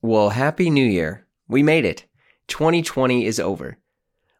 [0.00, 1.26] Well, Happy New Year.
[1.48, 2.04] We made it.
[2.46, 3.78] 2020 is over.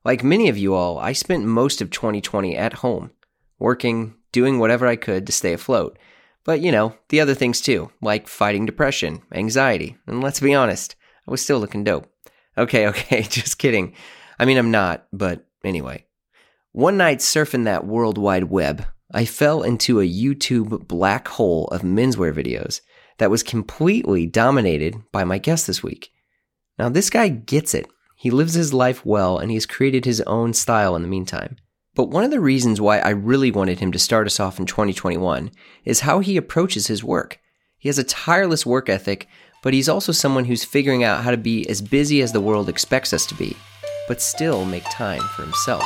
[0.05, 3.11] Like many of you all, I spent most of 2020 at home,
[3.59, 5.99] working, doing whatever I could to stay afloat.
[6.45, 10.95] But, you know, the other things too, like fighting depression, anxiety, and let's be honest,
[11.27, 12.07] I was still looking dope.
[12.57, 13.95] Okay, okay, just kidding.
[14.39, 16.07] I mean, I'm not, but anyway.
[16.71, 21.83] One night surfing that World Wide Web, I fell into a YouTube black hole of
[21.83, 22.81] menswear videos
[23.19, 26.11] that was completely dominated by my guest this week.
[26.79, 27.87] Now, this guy gets it.
[28.17, 31.57] He lives his life well and he's created his own style in the meantime.
[31.95, 34.67] But one of the reasons why I really wanted him to start us off in
[34.67, 35.51] 2021
[35.85, 37.41] is how he approaches his work.
[37.77, 39.29] He has a tireless work ethic,
[39.63, 42.69] but he's also someone who's figuring out how to be as busy as the world
[42.69, 43.57] expects us to be,
[44.07, 45.85] but still make time for himself.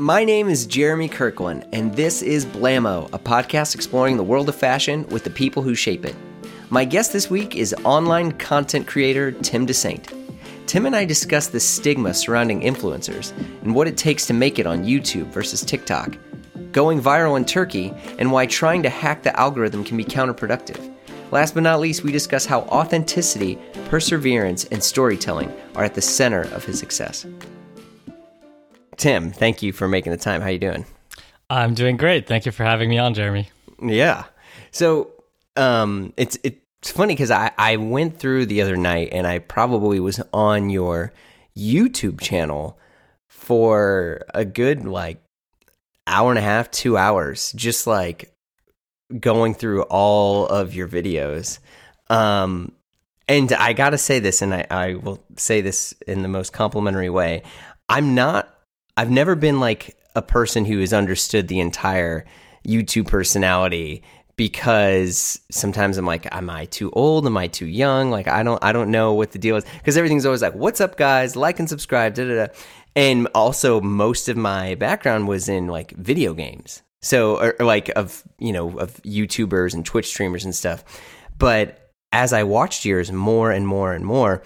[0.00, 4.54] My name is Jeremy Kirkland, and this is Blamo, a podcast exploring the world of
[4.54, 6.14] fashion with the people who shape it.
[6.70, 10.12] My guest this week is online content creator Tim Dessaint.
[10.68, 14.68] Tim and I discuss the stigma surrounding influencers and what it takes to make it
[14.68, 16.16] on YouTube versus TikTok,
[16.70, 20.94] going viral in Turkey, and why trying to hack the algorithm can be counterproductive.
[21.32, 26.42] Last but not least, we discuss how authenticity, perseverance, and storytelling are at the center
[26.42, 27.26] of his success.
[28.98, 30.40] Tim, thank you for making the time.
[30.40, 30.84] How you doing?
[31.48, 32.26] I'm doing great.
[32.26, 33.48] Thank you for having me on, Jeremy.
[33.80, 34.24] Yeah.
[34.72, 35.12] So,
[35.56, 40.00] um, it's it's funny because I I went through the other night and I probably
[40.00, 41.12] was on your
[41.56, 42.78] YouTube channel
[43.28, 45.22] for a good like
[46.08, 48.34] hour and a half, two hours, just like
[49.20, 51.60] going through all of your videos.
[52.10, 52.72] Um,
[53.28, 56.52] and I got to say this, and I, I will say this in the most
[56.52, 57.42] complimentary way.
[57.88, 58.57] I'm not
[58.98, 62.24] I've never been like a person who has understood the entire
[62.66, 64.02] YouTube personality
[64.34, 67.24] because sometimes I'm like, am I too old?
[67.24, 68.10] Am I too young?
[68.10, 70.80] Like I don't I don't know what the deal is because everything's always like, what's
[70.80, 71.36] up, guys?
[71.36, 72.14] Like and subscribe.
[72.14, 72.52] Da da da.
[72.96, 77.90] And also, most of my background was in like video games, so or, or like
[77.90, 80.82] of you know of YouTubers and Twitch streamers and stuff.
[81.38, 84.42] But as I watched yours more and more and more,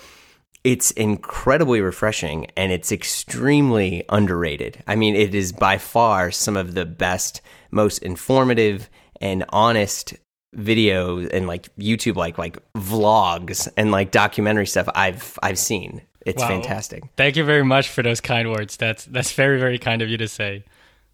[0.65, 4.83] it's incredibly refreshing and it's extremely underrated.
[4.87, 7.41] I mean, it is by far some of the best,
[7.71, 8.89] most informative
[9.21, 10.15] and honest
[10.57, 16.03] videos and like YouTube like like vlogs and like documentary stuff I've I've seen.
[16.25, 16.49] It's wow.
[16.49, 17.03] fantastic.
[17.17, 18.77] Thank you very much for those kind words.
[18.77, 20.65] That's that's very very kind of you to say.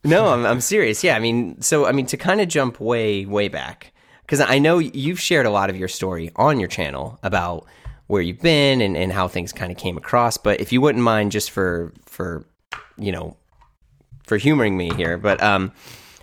[0.04, 1.02] no, I'm I'm serious.
[1.02, 3.92] Yeah, I mean, so I mean to kind of jump way way back
[4.22, 7.66] because I know you've shared a lot of your story on your channel about
[8.08, 10.36] where you've been and, and how things kind of came across.
[10.36, 12.44] But if you wouldn't mind, just for for
[12.98, 13.36] you know,
[14.24, 15.72] for humoring me here, but um,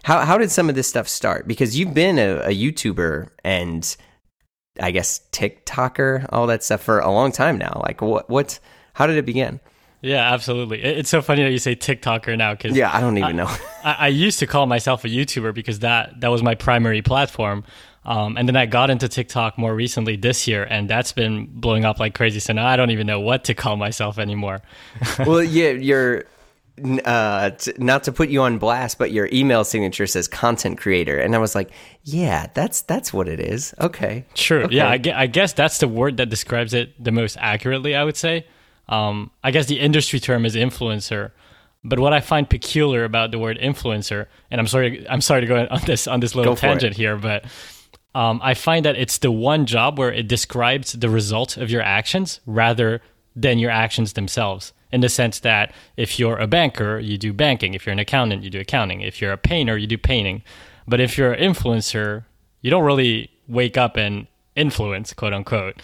[0.04, 1.48] how how did some of this stuff start?
[1.48, 3.96] Because you've been a, a YouTuber and
[4.80, 7.82] I guess TikToker, all that stuff for a long time now.
[7.86, 8.60] Like what what
[8.94, 9.60] how did it begin?
[10.02, 10.84] Yeah, absolutely.
[10.84, 13.48] It's so funny that you say TikToker now because yeah, I don't even know.
[13.84, 17.64] I, I, used to call myself a YouTuber because that that was my primary platform.
[18.06, 21.86] Um, and then I got into TikTok more recently this year, and that's been blowing
[21.86, 22.40] up like crazy.
[22.40, 24.62] So now I don't even know what to call myself anymore.
[25.26, 26.26] well, yeah, you're
[27.04, 31.18] uh, t- not to put you on blast, but your email signature says content creator,
[31.18, 31.72] and I was like,
[32.04, 33.74] yeah, that's that's what it is.
[33.80, 34.64] Okay, true.
[34.64, 34.76] Okay.
[34.76, 37.96] Yeah, I, I, guess that's the word that describes it the most accurately.
[37.96, 38.46] I would say.
[38.88, 41.32] Um, I guess the industry term is influencer.
[41.84, 45.48] But what I find peculiar about the word influencer, and I'm sorry, I'm sorry to
[45.48, 47.46] go on this on this little tangent here, but
[48.16, 51.82] um, I find that it's the one job where it describes the result of your
[51.82, 53.02] actions rather
[53.36, 54.72] than your actions themselves.
[54.92, 57.74] In the sense that if you're a banker, you do banking.
[57.74, 59.02] If you're an accountant, you do accounting.
[59.02, 60.44] If you're a painter, you do painting.
[60.88, 62.24] But if you're an influencer,
[62.62, 65.82] you don't really wake up and influence, quote unquote.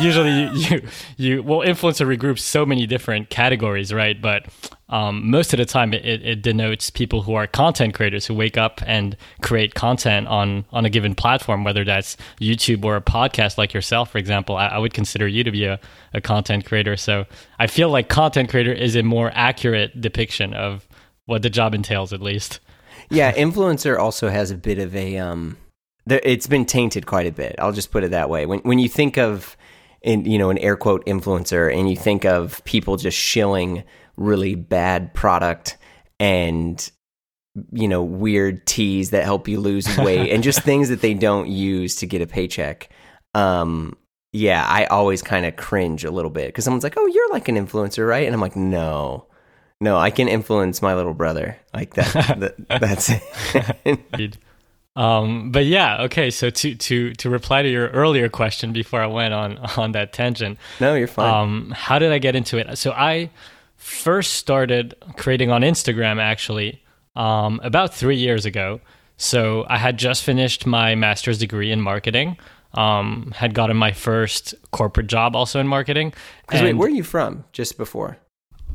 [0.00, 0.82] Usually, you, you,
[1.16, 4.20] you well, influencer regroups so many different categories, right?
[4.20, 4.46] But
[4.88, 8.56] um, most of the time, it, it, denotes people who are content creators who wake
[8.56, 13.58] up and create content on on a given platform, whether that's YouTube or a podcast
[13.58, 14.56] like yourself, for example.
[14.56, 15.80] I, I would consider you to be a,
[16.12, 16.96] a content creator.
[16.96, 17.26] So
[17.58, 20.86] I feel like content creator is a more accurate depiction of
[21.26, 22.60] what the job entails, at least.
[23.10, 25.56] Yeah, influencer also has a bit of a um
[26.06, 27.54] it's been tainted quite a bit.
[27.58, 28.46] I'll just put it that way.
[28.46, 29.56] When when you think of
[30.02, 33.84] in you know an air quote influencer and you think of people just shilling
[34.16, 35.78] really bad product
[36.18, 36.90] and
[37.72, 41.48] you know weird teas that help you lose weight and just things that they don't
[41.48, 42.88] use to get a paycheck
[43.34, 43.96] um
[44.32, 47.48] yeah i always kind of cringe a little bit because someone's like oh you're like
[47.48, 48.26] an influencer right?
[48.26, 49.26] And i'm like no.
[49.80, 52.12] No i can influence my little brother like that,
[52.68, 53.10] that that's
[53.84, 54.38] it
[54.94, 56.30] Um, but yeah, okay.
[56.30, 60.12] So to to to reply to your earlier question before I went on on that
[60.12, 60.58] tangent.
[60.80, 61.32] No, you're fine.
[61.32, 62.76] Um, how did I get into it?
[62.76, 63.30] So I
[63.76, 66.82] first started creating on Instagram actually
[67.16, 68.80] um, about three years ago.
[69.16, 72.36] So I had just finished my master's degree in marketing.
[72.74, 76.14] Um, had gotten my first corporate job also in marketing.
[76.46, 77.44] Because wait, where are you from?
[77.52, 78.16] Just before.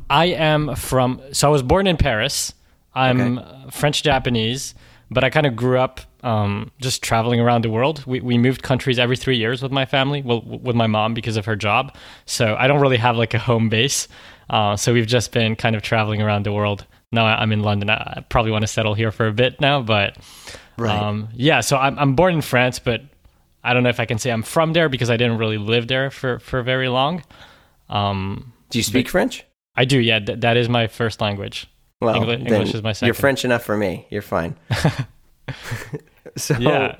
[0.08, 1.20] I am from.
[1.32, 2.54] So I was born in Paris.
[2.94, 3.70] I'm Okay.
[3.70, 4.74] French Japanese,
[5.10, 8.04] but I kind of grew up um, just traveling around the world.
[8.06, 10.22] We we moved countries every three years with my family.
[10.22, 11.94] Well, with my mom because of her job.
[12.26, 14.08] So I don't really have like a home base.
[14.50, 16.86] Uh, so we've just been kind of traveling around the world.
[17.12, 17.90] Now I'm in London.
[17.90, 20.16] I I probably want to settle here for a bit now, but
[20.76, 20.96] Right.
[20.96, 21.60] um, yeah.
[21.60, 23.02] So I'm I'm born in France, but
[23.64, 25.86] I don't know if I can say I'm from there because I didn't really live
[25.88, 27.22] there for for very long.
[27.88, 29.44] Um, Do you speak French?
[29.76, 30.18] I do, yeah.
[30.18, 31.66] Th- that is my first language.
[32.00, 33.08] Well, Engli- English is my second.
[33.08, 33.14] You're.
[33.14, 34.06] French enough for me.
[34.10, 34.54] You're fine.
[36.36, 36.96] so Yeah.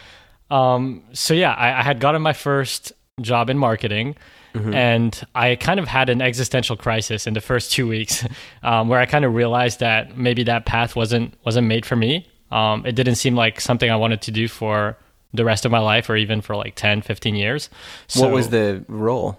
[0.50, 4.16] um, so yeah, I, I had gotten my first job in marketing,
[4.54, 4.72] Mm-hmm.
[4.72, 8.24] and I kind of had an existential crisis in the first two weeks,
[8.62, 12.26] um, where I kind of realized that maybe that path wasn't wasn't made for me.
[12.50, 14.96] Um, it didn't seem like something I wanted to do for
[15.34, 17.68] the rest of my life, or even for like 10, 15 years.
[18.06, 19.38] So, what was the role?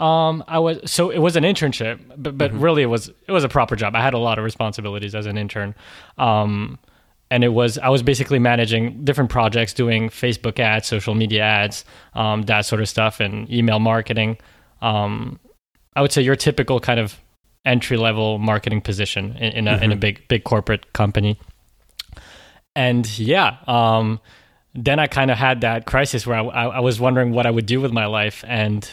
[0.00, 2.60] Um, I was so it was an internship, but but Mm-hmm.
[2.60, 3.94] really it was it was a proper job.
[3.94, 5.74] I had a lot of responsibilities as an intern,
[6.18, 6.78] um,
[7.30, 11.84] and it was I was basically managing different projects, doing Facebook ads, social media ads,
[12.14, 14.36] um, that sort of stuff, and email marketing.
[14.82, 15.38] Um,
[15.94, 17.20] I would say your typical kind of
[17.64, 21.38] entry level marketing position in, in a in a big big corporate company.
[22.76, 24.20] And yeah, um,
[24.74, 27.50] then I kind of had that crisis where I, I, I was wondering what I
[27.52, 28.88] would do with my life, and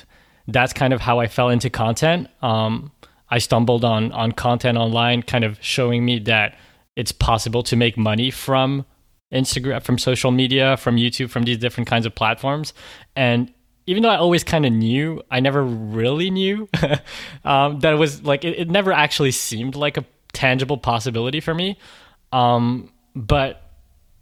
[0.48, 2.28] that's kind of how I fell into content.
[2.42, 2.92] Um,
[3.30, 6.58] I stumbled on on content online, kind of showing me that
[6.96, 8.86] it's possible to make money from
[9.32, 12.74] Instagram, from social media, from YouTube, from these different kinds of platforms.
[13.16, 13.52] And
[13.88, 16.70] even though I always kind of knew, I never really knew
[17.46, 21.54] um, that it was like it, it never actually seemed like a tangible possibility for
[21.54, 21.78] me.
[22.32, 23.62] Um, but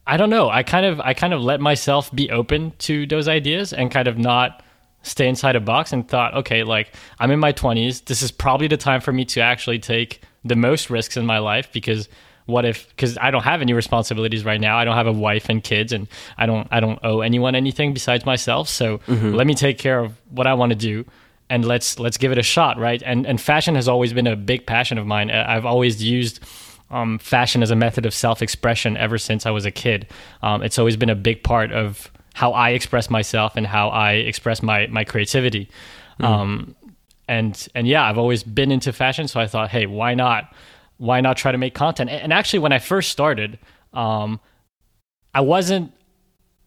[0.08, 0.50] I don't know.
[0.50, 4.08] I kind of I kind of let myself be open to those ideas and kind
[4.08, 4.64] of not
[5.04, 8.06] stay inside a box and thought, okay, like I'm in my 20s.
[8.06, 11.40] This is probably the time for me to actually take the most risks in my
[11.40, 12.10] life because
[12.46, 14.78] what if because I don't have any responsibilities right now.
[14.78, 16.08] I don't have a wife and kids and
[16.38, 18.68] I don't I don't owe anyone anything besides myself.
[18.68, 19.00] So
[19.36, 21.06] let me take care of what I want to do
[21.50, 23.02] and let's let's give it a shot, right?
[23.06, 25.32] And and fashion has always been a big passion of mine.
[25.32, 26.40] I've always used
[26.92, 30.08] um, fashion as a method of self-expression ever since I was a kid.
[30.42, 34.14] Um, it's always been a big part of how I express myself and how I
[34.14, 35.68] express my my creativity.
[36.22, 36.74] Um,
[37.28, 40.54] and and yeah, I've always been into fashion, so I thought, hey, why not?
[40.98, 42.10] Why not try to make content?
[42.10, 43.60] And, actually, when I first started,
[43.94, 44.40] um,
[45.34, 45.92] I wasn't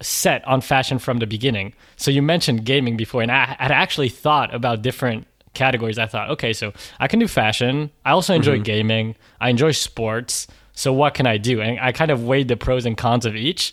[0.02, 1.72] set on fashion from the beginning.
[1.96, 5.98] So you mentioned gaming before, and I had actually thought about different categories.
[5.98, 7.90] I thought, okay, so I can do fashion.
[8.04, 9.16] I also enjoy gaming.
[9.40, 10.48] I enjoy sports.
[10.74, 11.62] So what can I do?
[11.62, 13.72] And I kind of weighed the pros and cons of each,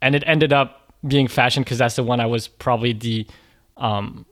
[0.00, 3.26] and it ended up being fashion because that's the one I was probably the
[3.76, 4.26] um,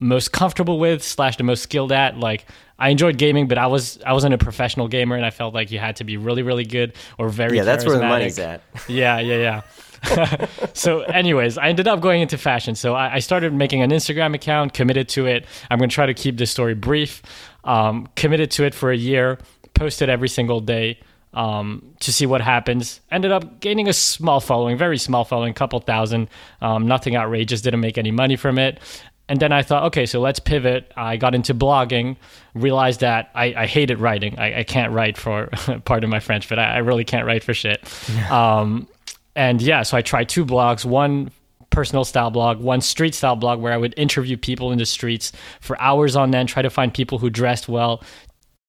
[0.00, 2.18] most comfortable with slash the most skilled at.
[2.18, 2.46] Like
[2.78, 5.70] I enjoyed gaming, but I was I wasn't a professional gamer, and I felt like
[5.70, 8.62] you had to be really really good or very Yeah, that's where the money's at.
[8.88, 10.46] Yeah, yeah, yeah.
[10.72, 12.74] so, anyways, I ended up going into fashion.
[12.74, 15.46] So I, I started making an Instagram account, committed to it.
[15.70, 17.22] I'm going to try to keep this story brief.
[17.62, 19.38] Um, committed to it for a year,
[19.74, 20.98] posted every single day
[21.34, 23.00] um, to see what happens.
[23.10, 26.28] Ended up gaining a small following, very small following, couple thousand.
[26.60, 27.60] Um, nothing outrageous.
[27.60, 28.80] Didn't make any money from it.
[29.28, 30.92] And then I thought, okay, so let's pivot.
[30.96, 32.16] I got into blogging,
[32.54, 34.38] realized that I, I hated writing.
[34.38, 35.46] I, I can't write for,
[35.84, 37.82] pardon my French, but I, I really can't write for shit.
[38.30, 38.88] Um,
[39.34, 41.30] and yeah, so I tried two blogs, one
[41.70, 45.32] personal style blog, one street style blog where I would interview people in the streets
[45.60, 48.02] for hours on end, try to find people who dressed well,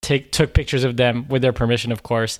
[0.03, 2.39] take took pictures of them with their permission, of course,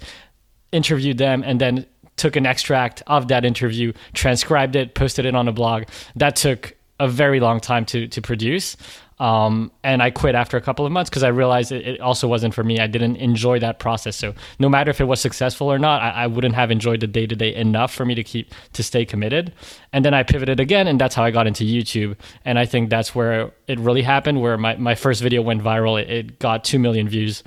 [0.72, 5.48] interviewed them, and then took an extract of that interview, transcribed it, posted it on
[5.48, 5.84] a blog.
[6.16, 8.78] That took a very long time to to produce.
[9.20, 12.28] Um, and I quit after a couple of months because I realized it, it also
[12.28, 12.80] wasn't for me.
[12.80, 14.16] I didn't enjoy that process.
[14.16, 17.08] So no matter if it was successful or not, I, I wouldn't have enjoyed the
[17.08, 19.54] day to day enough for me to keep to stay committed.
[19.92, 22.18] And then I pivoted again, and that's how I got into YouTube.
[22.46, 24.42] And I think that's where it really happened.
[24.42, 26.02] Where my, my first video went viral.
[26.02, 27.44] It, it got two million views.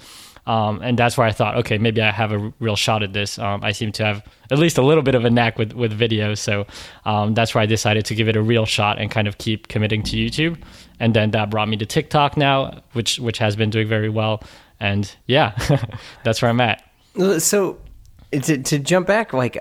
[0.46, 3.38] Um, and that's where I thought, okay, maybe I have a real shot at this.
[3.38, 5.98] Um, I seem to have at least a little bit of a knack with with
[5.98, 6.66] videos, so
[7.04, 9.66] um, that's where I decided to give it a real shot and kind of keep
[9.66, 10.56] committing to YouTube.
[10.98, 14.42] And then that brought me to TikTok now, which which has been doing very well.
[14.80, 15.56] And yeah,
[16.24, 16.82] that's where I'm at.
[17.38, 17.78] So
[18.32, 19.58] to, to jump back, like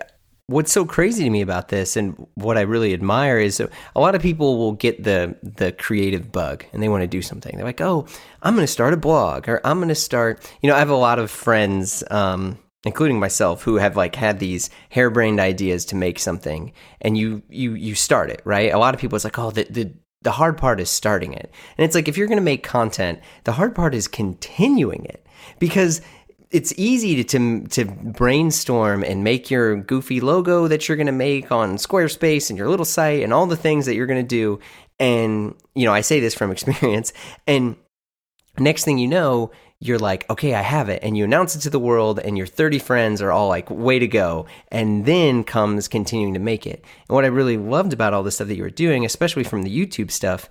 [0.47, 4.13] what's so crazy to me about this and what I really admire is a lot
[4.13, 7.55] of people will get the the creative bug and they want to do something.
[7.55, 8.07] They're like, "Oh,
[8.41, 10.89] I'm going to start a blog or I'm going to start." You know, I have
[10.89, 15.95] a lot of friends um, including myself who have like had these harebrained ideas to
[15.95, 18.71] make something and you you you start it, right?
[18.71, 19.93] A lot of people it's like, "Oh, the the
[20.25, 23.19] the hard part is starting it." And it's like if you're going to make content,
[23.45, 25.25] the hard part is continuing it
[25.57, 26.01] because
[26.51, 31.11] it's easy to, to, to brainstorm and make your goofy logo that you're going to
[31.11, 34.27] make on Squarespace and your little site and all the things that you're going to
[34.27, 34.59] do.
[34.99, 37.13] And you know, I say this from experience.
[37.47, 37.75] And
[38.57, 41.69] next thing you know, you're like, okay, I have it, and you announce it to
[41.69, 44.45] the world, and your 30 friends are all like, way to go.
[44.69, 46.83] And then comes continuing to make it.
[47.07, 49.63] And what I really loved about all the stuff that you were doing, especially from
[49.63, 50.49] the YouTube stuff,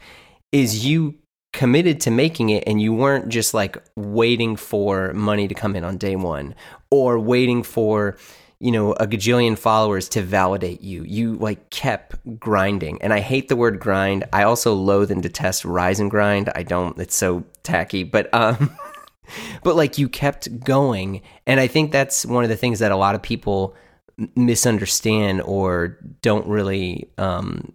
[0.52, 1.16] is you
[1.54, 5.84] committed to making it and you weren't just like waiting for money to come in
[5.84, 6.52] on day one
[6.90, 8.18] or waiting for
[8.58, 11.04] you know a gajillion followers to validate you.
[11.04, 13.00] You like kept grinding.
[13.00, 14.24] And i hate the word grind.
[14.32, 16.50] I also loathe and detest rise and grind.
[16.56, 18.76] I don't it's so tacky but um
[19.62, 22.96] but like you kept going and i think that's one of the things that a
[22.96, 23.74] lot of people
[24.36, 27.72] misunderstand or don't really um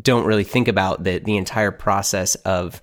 [0.00, 2.80] don't really think about the the entire process of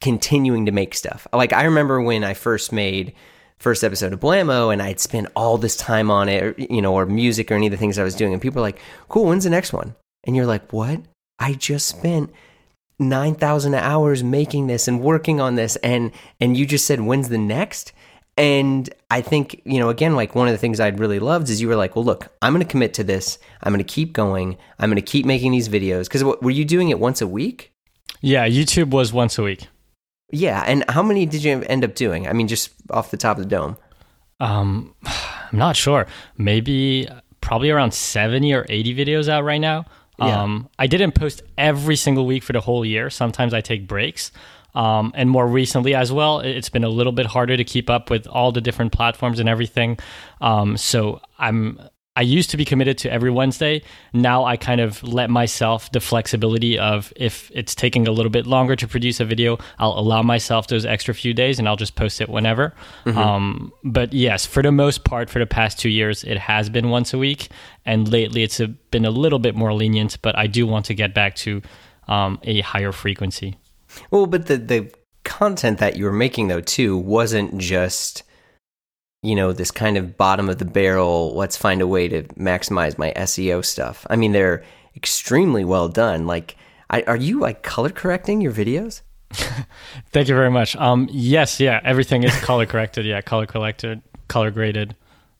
[0.00, 1.26] continuing to make stuff.
[1.32, 3.14] Like I remember when I first made
[3.58, 6.94] first episode of Blamo and I'd spent all this time on it, or, you know,
[6.94, 9.26] or music or any of the things I was doing, and people are like, "Cool,
[9.26, 9.94] when's the next one?"
[10.24, 11.00] And you're like, "What?
[11.38, 12.30] I just spent."
[12.98, 16.10] 9000 hours making this and working on this and
[16.40, 17.92] and you just said when's the next
[18.38, 21.60] and I think, you know, again, like one of the things I'd really loved is
[21.60, 23.38] you were like, well, look, I'm going to commit to this.
[23.62, 24.58] I'm going to keep going.
[24.78, 26.04] I'm going to keep making these videos.
[26.04, 27.72] Because what were you doing it once a week?
[28.20, 29.68] Yeah, YouTube was once a week.
[30.30, 30.62] Yeah.
[30.66, 32.28] And how many did you end up doing?
[32.28, 33.78] I mean, just off the top of the dome.
[34.38, 36.06] Um, I'm not sure.
[36.36, 37.08] Maybe
[37.40, 39.86] probably around 70 or 80 videos out right now.
[40.18, 40.42] Yeah.
[40.42, 43.10] Um, I didn't post every single week for the whole year.
[43.10, 44.32] Sometimes I take breaks.
[44.74, 48.10] Um, and more recently as well, it's been a little bit harder to keep up
[48.10, 49.98] with all the different platforms and everything.
[50.42, 51.80] Um, so I'm
[52.16, 53.82] I used to be committed to every Wednesday.
[54.12, 58.46] Now I kind of let myself the flexibility of if it's taking a little bit
[58.46, 61.94] longer to produce a video, I'll allow myself those extra few days and I'll just
[61.94, 62.74] post it whenever.
[63.04, 63.18] Mm-hmm.
[63.18, 66.88] Um, but yes, for the most part, for the past two years, it has been
[66.88, 67.48] once a week.
[67.84, 70.94] And lately it's a, been a little bit more lenient, but I do want to
[70.94, 71.62] get back to
[72.08, 73.58] um, a higher frequency.
[74.10, 74.90] Well, but the the
[75.24, 78.22] content that you were making though too wasn't just
[79.26, 82.96] you know this kind of bottom of the barrel let's find a way to maximize
[82.96, 84.06] my SEO stuff.
[84.08, 84.62] I mean they're
[84.94, 86.26] extremely well done.
[86.26, 86.56] Like
[86.88, 89.02] I, are you like color correcting your videos?
[90.12, 90.76] Thank you very much.
[90.76, 93.04] Um yes, yeah, everything is color corrected.
[93.04, 94.94] Yeah, color collected, color graded.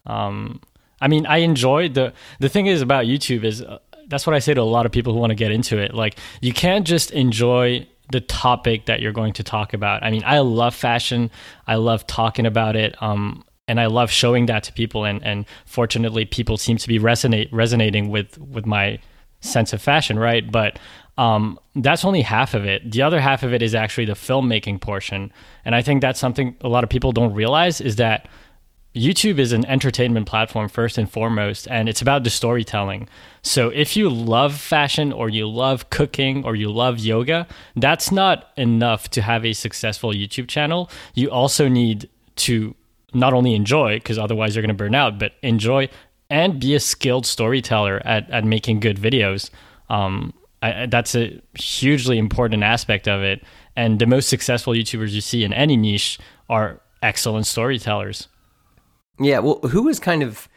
[0.05, 0.61] Um
[1.01, 3.79] I mean, I enjoy the the thing is about YouTube is uh,
[4.09, 5.95] that's what I say to a lot of people who want to get into it.
[5.95, 10.03] Like you can't just enjoy the topic that you're going to talk about.
[10.03, 11.31] I mean, I love fashion.
[11.67, 13.01] I love talking about it.
[13.03, 15.05] Um, and I love showing that to people.
[15.05, 18.99] And, and fortunately, people seem to be resonate resonating with with my
[19.41, 20.51] sense of fashion, right?
[20.51, 20.79] But
[21.19, 22.91] um, that's only half of it.
[22.91, 25.33] The other half of it is actually the filmmaking portion,
[25.65, 28.29] and I think that's something a lot of people don't realize is that
[28.95, 33.09] YouTube is an entertainment platform first and foremost, and it's about the storytelling.
[33.43, 37.47] So if you love fashion or you love cooking or you love yoga,
[37.77, 40.91] that's not enough to have a successful YouTube channel.
[41.15, 42.75] You also need to
[43.17, 45.89] not only enjoy, because otherwise you're going to burn out, but enjoy
[46.31, 49.51] and be a skilled storyteller at, at making good videos.
[49.89, 50.33] Um,
[50.63, 53.45] I, that's a hugely important aspect of it.
[53.77, 56.19] And the most successful YouTubers you see in any niche
[56.49, 58.29] are excellent storytellers.
[59.21, 60.49] Yeah, well, who was kind of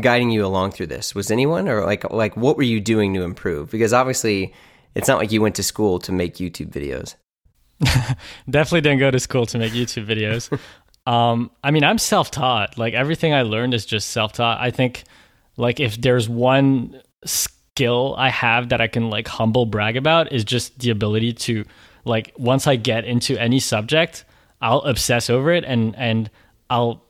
[0.00, 1.14] guiding you along through this?
[1.14, 3.70] Was anyone, or like like what were you doing to improve?
[3.70, 4.52] Because obviously,
[4.94, 7.14] it's not like you went to school to make YouTube videos.
[8.50, 10.56] Definitely didn't go to school to make YouTube videos.
[11.06, 12.78] um, I mean, I'm self-taught.
[12.78, 14.60] Like everything I learned is just self-taught.
[14.60, 15.04] I think,
[15.56, 20.44] like if there's one skill I have that I can like humble brag about is
[20.44, 21.64] just the ability to
[22.04, 24.24] like once I get into any subject,
[24.60, 26.30] I'll obsess over it and and
[26.70, 27.02] I'll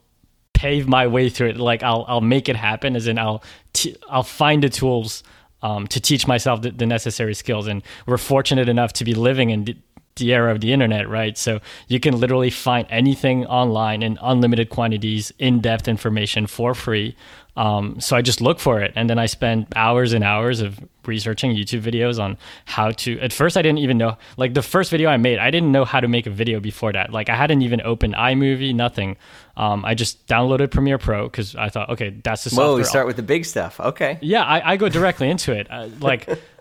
[0.53, 1.57] pave my way through it.
[1.57, 2.95] Like I'll I'll make it happen.
[2.95, 5.23] As in I'll t- I'll find the tools
[5.61, 7.65] um, to teach myself the, the, necessary skills.
[7.65, 9.81] And we're fortunate enough to be living in
[10.15, 11.37] the era of the internet, right?
[11.37, 17.15] So you can literally find anything online in unlimited quantities, in depth information for free.
[17.57, 20.77] Um, so I just look for it, and then I spend hours and hours of
[21.05, 23.19] researching YouTube videos on how to.
[23.21, 24.17] At first, I didn't even know.
[24.35, 26.91] Like the first video I made, I didn't know how to make a video before
[26.91, 27.11] that.
[27.11, 29.15] Like I hadn't even opened iMovie, nothing.
[29.55, 32.67] Um, I just downloaded Premiere Pro because I thought, okay, that's the software.
[32.67, 33.79] Whoa, we start with the big stuff.
[33.79, 34.17] Okay.
[34.21, 35.67] Yeah, I, I go directly into it.
[35.71, 36.27] Uh, like,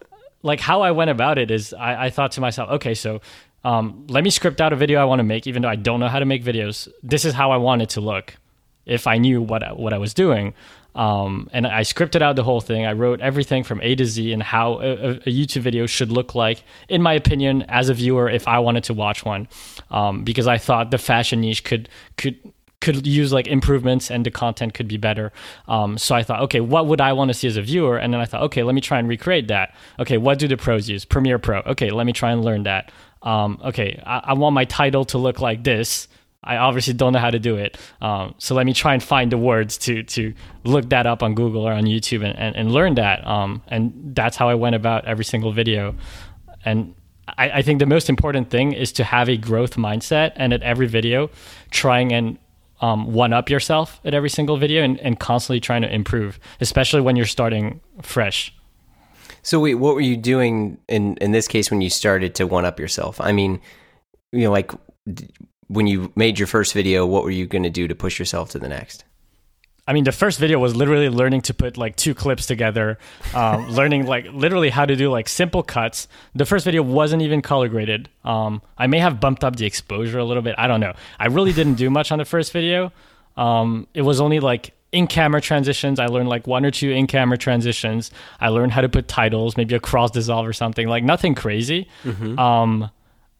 [0.44, 3.20] like how I went about it is, I, I thought to myself, okay, so
[3.64, 5.98] um, let me script out a video I want to make, even though I don't
[5.98, 6.86] know how to make videos.
[7.02, 8.36] This is how I want it to look.
[8.84, 10.52] If I knew what what I was doing,
[10.94, 12.84] um, and I scripted out the whole thing.
[12.84, 16.34] I wrote everything from A to Z and how a, a, YouTube video should look
[16.34, 19.48] like, in my opinion, as a viewer, if I wanted to watch one,
[19.90, 22.38] um, because I thought the fashion niche could could
[22.84, 25.32] could use like improvements and the content could be better.
[25.66, 27.96] Um, so I thought, okay, what would I want to see as a viewer?
[27.96, 29.74] And then I thought, okay, let me try and recreate that.
[29.98, 31.04] Okay, what do the pros use?
[31.04, 31.60] Premiere Pro.
[31.60, 32.92] Okay, let me try and learn that.
[33.22, 36.08] Um, okay, I, I want my title to look like this.
[36.46, 37.78] I obviously don't know how to do it.
[38.02, 41.34] Um, so let me try and find the words to to look that up on
[41.34, 43.26] Google or on YouTube and, and, and learn that.
[43.26, 45.94] Um, and that's how I went about every single video.
[46.66, 46.94] And
[47.26, 50.62] I, I, think the most important thing is to have a growth mindset and at
[50.62, 51.30] every video
[51.70, 52.38] trying and
[52.84, 57.00] um, one up yourself at every single video and, and constantly trying to improve, especially
[57.00, 58.54] when you're starting fresh.
[59.42, 62.66] So wait, what were you doing in in this case when you started to one
[62.66, 63.20] up yourself?
[63.22, 63.60] I mean,
[64.32, 64.70] you know, like
[65.68, 68.50] when you made your first video, what were you going to do to push yourself
[68.50, 69.04] to the next?
[69.86, 72.98] I mean, the first video was literally learning to put like two clips together,
[73.34, 76.08] um, learning like literally how to do like simple cuts.
[76.34, 78.08] The first video wasn't even color graded.
[78.24, 80.54] Um, I may have bumped up the exposure a little bit.
[80.56, 80.94] I don't know.
[81.18, 82.92] I really didn't do much on the first video.
[83.36, 85.98] Um, it was only like in camera transitions.
[85.98, 88.10] I learned like one or two in camera transitions.
[88.40, 91.88] I learned how to put titles, maybe a cross dissolve or something, like nothing crazy.
[92.04, 92.38] Mm-hmm.
[92.38, 92.90] Um,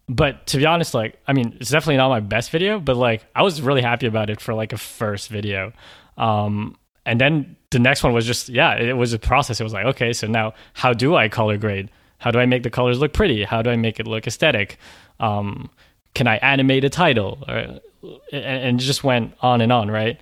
[0.08, 3.24] but to be honest, like, I mean, it's definitely not my best video, but like,
[3.34, 5.72] I was really happy about it for like a first video.
[6.16, 9.60] Um, and then the next one was just yeah, it was a process.
[9.60, 11.90] It was like okay, so now how do I color grade?
[12.18, 13.44] How do I make the colors look pretty?
[13.44, 14.78] How do I make it look aesthetic?
[15.20, 15.70] Um,
[16.14, 17.44] can I animate a title?
[17.48, 17.80] Or,
[18.32, 20.20] and just went on and on, right?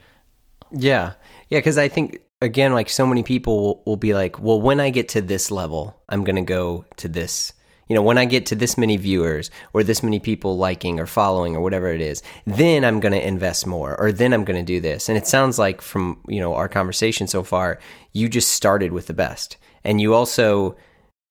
[0.71, 1.15] Yeah,
[1.49, 1.59] yeah.
[1.59, 4.91] Because I think again, like so many people will, will be like, well, when I
[4.91, 7.53] get to this level, I'm gonna go to this
[7.93, 11.05] you know, when I get to this many viewers or this many people liking or
[11.05, 14.59] following or whatever it is, then I'm going to invest more or then I'm going
[14.59, 15.11] to do this.
[15.11, 17.79] And it sounds like from, you know, our conversation so far,
[18.15, 19.59] you just started with the best.
[19.85, 20.75] And you also,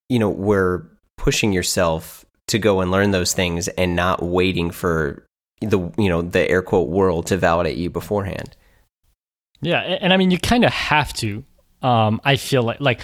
[0.08, 5.26] you know, were pushing yourself to go and learn those things and not waiting for
[5.62, 8.56] the, you know, the air quote world to validate you beforehand.
[9.62, 11.44] Yeah, and I mean you kind of have to.
[11.82, 13.02] Um, I feel like like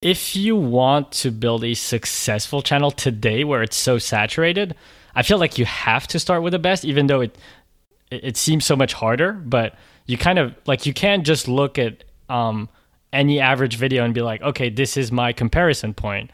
[0.00, 4.74] if you want to build a successful channel today where it's so saturated,
[5.14, 7.36] I feel like you have to start with the best, even though it
[8.10, 9.32] it, seems so much harder.
[9.32, 9.74] But
[10.06, 12.68] you kind of like you can't just look at um,
[13.12, 16.30] any average video and be like, okay, this is my comparison point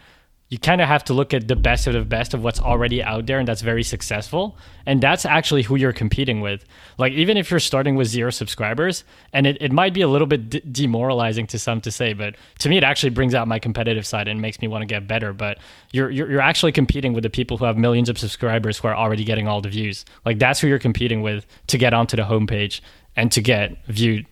[0.55, 3.03] you kind of have to look at the best of the best of what's already
[3.03, 4.57] out there and that's very successful.
[4.87, 6.65] And that's actually who you're competing with.
[6.97, 10.29] Like even if you're starting with zero subscribers and it, it might be a little
[10.29, 13.59] bit de- demoralizing to some to say but to me it actually brings out my
[13.59, 15.33] competitive side and makes me want to get better.
[15.33, 15.59] But
[15.91, 18.95] you're, you're you're actually competing with the people who have millions of subscribers who are
[18.95, 20.05] already getting all the views.
[20.25, 22.81] Like that's who you're competing with to get onto the homepage
[23.17, 24.25] and to get viewed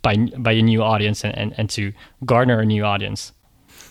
[0.00, 1.92] by by a new audience and, and, and to
[2.24, 3.32] garner a new audience.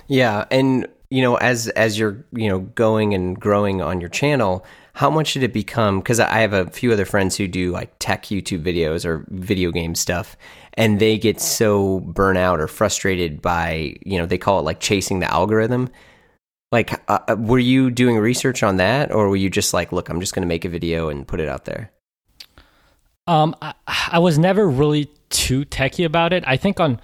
[0.07, 4.65] Yeah and you know, as as you're you know going and growing on your channel,
[4.93, 5.99] how much did it become?
[5.99, 9.71] Because I have a few other friends who do like tech YouTube videos or video
[9.71, 10.37] game stuff,
[10.73, 14.79] and they get so burnt out or frustrated by you know they call it like
[14.79, 15.89] chasing the algorithm.
[16.71, 20.09] Like, uh, uh were you doing research on that, or were you just like, look,
[20.09, 21.91] I'm just going to make a video and put it out there?
[23.27, 26.43] Um, I, I was never really too techy about it.
[26.45, 26.99] I think on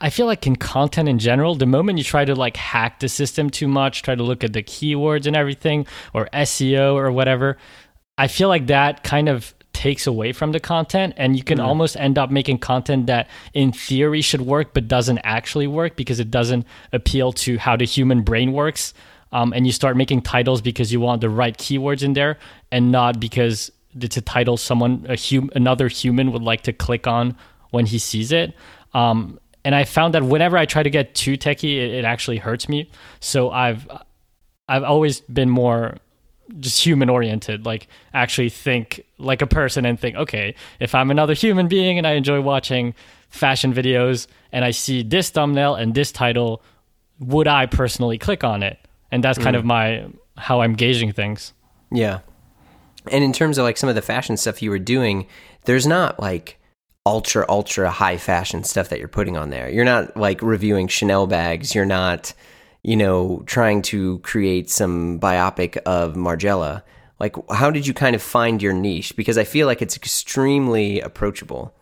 [0.00, 3.08] I feel like in content in general, the moment you try to like hack the
[3.08, 7.58] system too much, try to look at the keywords and everything, or SEO or whatever,
[8.18, 11.64] I feel like that kind of takes away from the content and you can mm.
[11.64, 16.20] almost end up making content that in theory should work but doesn't actually work because
[16.20, 18.92] it doesn't appeal to how the human brain works
[19.32, 22.38] um, and you start making titles because you want the right keywords in there
[22.70, 27.06] and not because it's a title someone a hum- another human would like to click
[27.06, 27.36] on
[27.70, 28.54] when he sees it
[28.94, 32.38] um, and I found that whenever I try to get too techie, it, it actually
[32.38, 32.90] hurts me.
[33.20, 33.86] So I've
[34.68, 35.96] I've always been more
[36.58, 41.32] just human oriented like actually think like a person and think okay if i'm another
[41.32, 42.92] human being and i enjoy watching
[43.30, 46.60] fashion videos and i see this thumbnail and this title
[47.20, 48.76] would i personally click on it
[49.10, 49.60] and that's kind mm.
[49.60, 50.04] of my
[50.36, 51.52] how I'm gauging things.
[51.90, 52.20] Yeah.
[53.10, 55.26] And in terms of like some of the fashion stuff you were doing,
[55.64, 56.58] there's not like
[57.04, 59.68] ultra ultra high fashion stuff that you're putting on there.
[59.68, 61.74] You're not like reviewing Chanel bags.
[61.74, 62.32] You're not,
[62.82, 66.82] you know, trying to create some biopic of Margiela.
[67.18, 69.16] Like how did you kind of find your niche?
[69.16, 71.74] Because I feel like it's extremely approachable.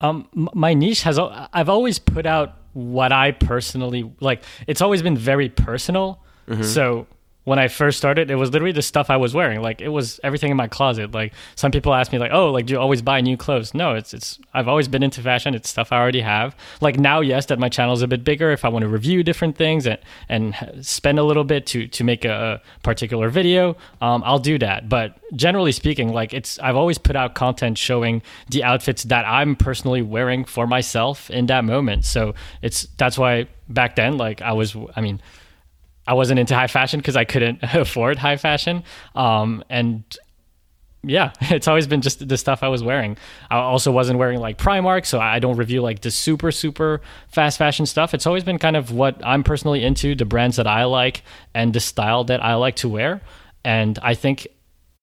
[0.00, 4.42] Um, my niche has I've always put out what I personally like.
[4.66, 6.22] It's always been very personal.
[6.48, 6.64] Mm-hmm.
[6.64, 7.06] So
[7.44, 9.62] when I first started, it was literally the stuff I was wearing.
[9.62, 11.12] Like it was everything in my closet.
[11.12, 13.94] Like some people ask me, like, "Oh, like do you always buy new clothes?" No,
[13.94, 14.38] it's it's.
[14.54, 15.54] I've always been into fashion.
[15.54, 16.54] It's stuff I already have.
[16.80, 18.52] Like now, yes, that my channel is a bit bigger.
[18.52, 22.04] If I want to review different things and and spend a little bit to to
[22.04, 24.88] make a, a particular video, um, I'll do that.
[24.88, 29.56] But generally speaking, like it's I've always put out content showing the outfits that I'm
[29.56, 32.04] personally wearing for myself in that moment.
[32.04, 35.20] So it's that's why back then, like I was, I mean
[36.06, 38.84] I wasn't into high fashion because I couldn't afford high fashion.
[39.14, 40.04] Um, and
[41.04, 43.16] yeah, it's always been just the stuff I was wearing.
[43.50, 47.58] I also wasn't wearing like Primark, so I don't review like the super, super fast
[47.58, 48.14] fashion stuff.
[48.14, 51.22] It's always been kind of what I'm personally into, the brands that I like,
[51.54, 53.20] and the style that I like to wear.
[53.64, 54.46] And I think,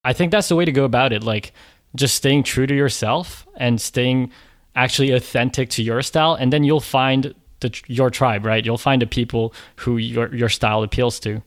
[0.04, 1.22] I think that's the way to go about it.
[1.22, 1.52] Like
[1.94, 4.32] just staying true to yourself and staying
[4.76, 8.64] actually authentic to your style, and then you'll find the, your tribe, right?
[8.64, 11.42] You'll find the people who your your style appeals to.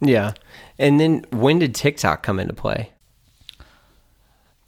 [0.00, 0.34] Yeah.
[0.78, 2.92] And then when did TikTok come into play?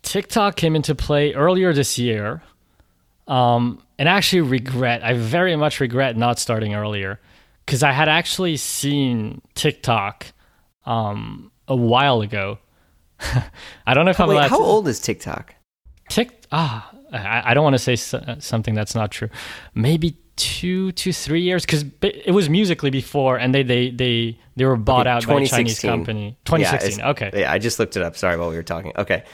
[0.02, 2.42] TikTok came into play earlier this year.
[3.28, 7.20] Um, and I actually regret, I very much regret not starting earlier
[7.64, 10.26] because I had actually seen TikTok
[10.84, 12.58] um, a while ago.
[13.86, 14.50] I don't know if how, I'm allowed.
[14.50, 15.54] How to, old is TikTok?
[16.08, 17.96] Tik ah, I, I don't want to say
[18.40, 19.28] something that's not true.
[19.74, 24.64] Maybe two to three years because it was Musical.ly before, and they they they they
[24.64, 26.38] were bought okay, out by a Chinese company.
[26.46, 26.98] 2016.
[26.98, 27.30] Yeah, okay.
[27.34, 28.16] Yeah, I just looked it up.
[28.16, 28.92] Sorry while we were talking.
[28.96, 29.24] Okay.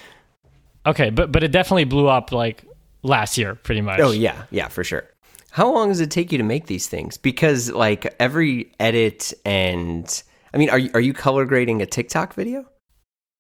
[0.85, 2.65] Okay, but but it definitely blew up like
[3.03, 4.01] last year, pretty much.
[4.01, 5.09] Oh yeah, yeah, for sure.
[5.51, 7.17] How long does it take you to make these things?
[7.17, 12.35] Because like every edit and I mean, are you, are you color grading a TikTok
[12.35, 12.67] video?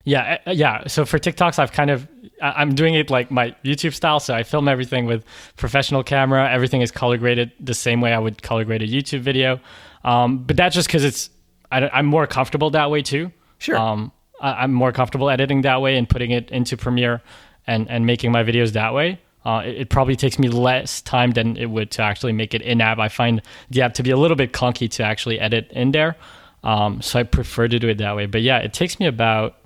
[0.06, 0.86] Yeah, uh, yeah.
[0.86, 2.06] So for TikToks, I've kind of
[2.40, 4.20] I'm doing it like my YouTube style.
[4.20, 5.24] So I film everything with
[5.56, 6.48] professional camera.
[6.50, 9.60] Everything is color graded the same way I would color grade a YouTube video.
[10.04, 11.28] Um, but that's just because it's
[11.72, 13.32] I, am more comfortable that way too.
[13.58, 13.76] Sure.
[13.76, 17.20] Um, I, am more comfortable editing that way and putting it into Premiere
[17.66, 19.20] and and making my videos that way.
[19.44, 22.62] Uh, it, it, probably takes me less time than it would to actually make it
[22.62, 22.98] in app.
[22.98, 26.16] I find the app to be a little bit clunky to actually edit in there.
[26.62, 28.26] Um, so I prefer to do it that way.
[28.26, 29.56] But yeah, it takes me about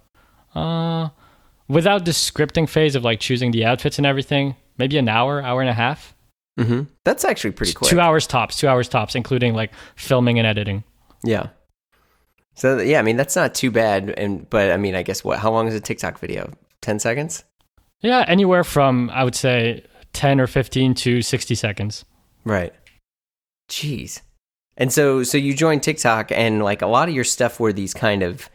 [0.54, 1.08] uh,
[1.68, 5.60] without the scripting phase of like choosing the outfits and everything, maybe an hour, hour
[5.60, 6.14] and a half.
[6.58, 6.82] Mm-hmm.
[7.04, 7.90] That's actually pretty quick.
[7.90, 8.58] Two hours tops.
[8.58, 10.84] Two hours tops, including like filming and editing.
[11.24, 11.48] Yeah.
[12.54, 14.10] So yeah, I mean that's not too bad.
[14.10, 15.38] And but I mean, I guess what?
[15.38, 16.52] How long is a TikTok video?
[16.82, 17.44] Ten seconds?
[18.00, 22.04] Yeah, anywhere from I would say ten or fifteen to sixty seconds.
[22.44, 22.74] Right.
[23.68, 24.20] Jeez.
[24.76, 27.94] And so so you joined TikTok, and like a lot of your stuff were these
[27.94, 28.50] kind of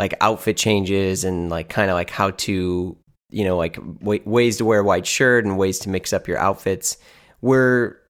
[0.00, 2.96] like outfit changes and like kind of like how to
[3.28, 6.26] you know like w- ways to wear a white shirt and ways to mix up
[6.26, 6.96] your outfits.
[7.42, 8.00] Were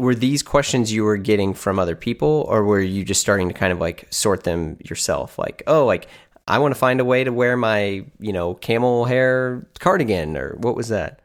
[0.00, 3.54] were these questions you were getting from other people or were you just starting to
[3.54, 5.38] kind of like sort them yourself?
[5.38, 6.08] Like oh like
[6.48, 10.56] i want to find a way to wear my you know camel hair cardigan or
[10.56, 11.20] what was that?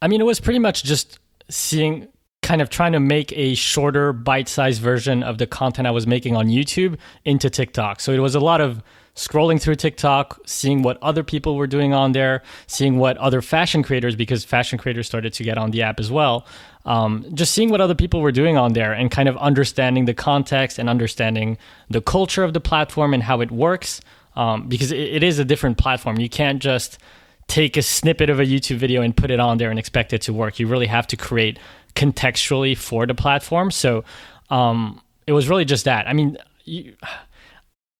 [0.00, 1.18] I mean it was pretty much just
[1.50, 2.08] seeing
[2.40, 6.34] kind of trying to make a shorter bite-sized version of the content i was making
[6.34, 6.96] on youtube
[7.26, 8.00] into tiktok.
[8.00, 8.82] So it was a lot of
[9.20, 13.82] scrolling through TikTok, seeing what other people were doing on there, seeing what other fashion
[13.82, 16.46] creators, because fashion creators started to get on the app as well,
[16.86, 20.14] um, just seeing what other people were doing on there and kind of understanding the
[20.14, 21.58] context and understanding
[21.90, 24.00] the culture of the platform and how it works.
[24.36, 26.18] Um, because it, it is a different platform.
[26.18, 26.98] You can't just
[27.46, 30.22] take a snippet of a YouTube video and put it on there and expect it
[30.22, 30.58] to work.
[30.58, 31.58] You really have to create
[31.94, 33.70] contextually for the platform.
[33.70, 34.04] So
[34.48, 36.06] um, it was really just that.
[36.06, 36.94] I mean, you,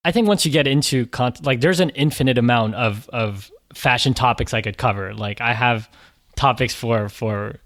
[0.03, 4.13] I think once you get into content, like there's an infinite amount of of fashion
[4.13, 5.13] topics I could cover.
[5.13, 5.89] Like I have
[6.35, 7.59] topics for for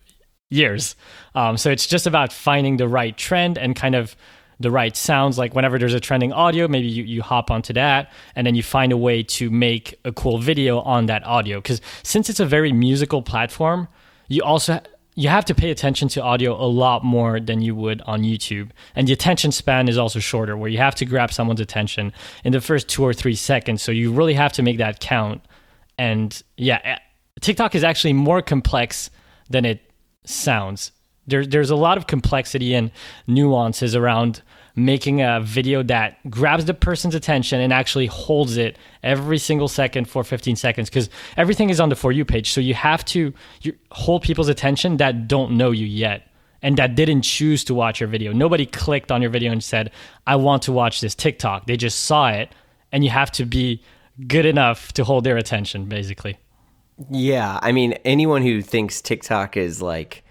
[0.50, 0.96] years.
[1.34, 4.16] Um, so it's just about finding the right trend and kind of
[4.60, 5.38] the right sounds.
[5.38, 8.64] Like whenever there's a trending audio, maybe you, you hop onto that and then you
[8.64, 11.60] find a way to make a cool video on that audio.
[11.60, 13.88] Because since it's a very musical platform,
[14.28, 14.82] you also
[15.16, 18.70] you have to pay attention to audio a lot more than you would on YouTube.
[18.96, 22.52] And the attention span is also shorter, where you have to grab someone's attention in
[22.52, 23.82] the first two or three seconds.
[23.82, 25.42] So you really have to make that count.
[25.98, 26.98] And yeah, eh,
[27.40, 29.10] TikTok is actually more complex
[29.50, 29.90] than it
[30.26, 30.92] sounds.
[31.28, 32.92] There, there's a lot of complexity and
[33.26, 34.42] nuances around
[34.76, 40.10] making a video that grabs the person's attention and actually holds it every single second
[40.10, 42.52] for 15 seconds because everything is on the for you page.
[42.52, 46.28] So you have to you hold people's attention that don't know you yet
[46.62, 48.34] and that didn't choose to watch your video.
[48.34, 49.92] Nobody clicked on your video and said
[50.28, 51.68] i want to watch this tiktok.
[51.68, 52.50] They just saw it
[52.92, 53.82] and you have to be
[54.28, 56.38] good enough to hold their attention basically.
[57.10, 60.24] Yeah, I mean, anyone who thinks TikTok is like,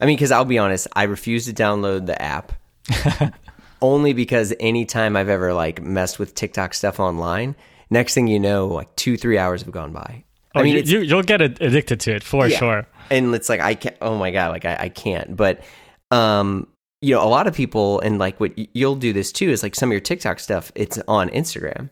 [0.00, 2.52] I mean, because I'll be honest, I refuse to download the app
[3.80, 7.56] only because anytime I've ever like messed with TikTok stuff online,
[7.90, 10.24] next thing you know, like two, three hours have gone by.
[10.54, 12.58] oh, I mean, you, you'll get addicted to it for Yeah.
[12.58, 13.96] sure and it's like I can't.
[14.02, 15.36] Oh my god, like I, I can't.
[15.36, 15.62] But
[16.10, 16.66] um,
[17.00, 19.74] you know, a lot of people and like what you'll do this too is like
[19.74, 20.70] some of your TikTok stuff.
[20.74, 21.88] It's on Instagram.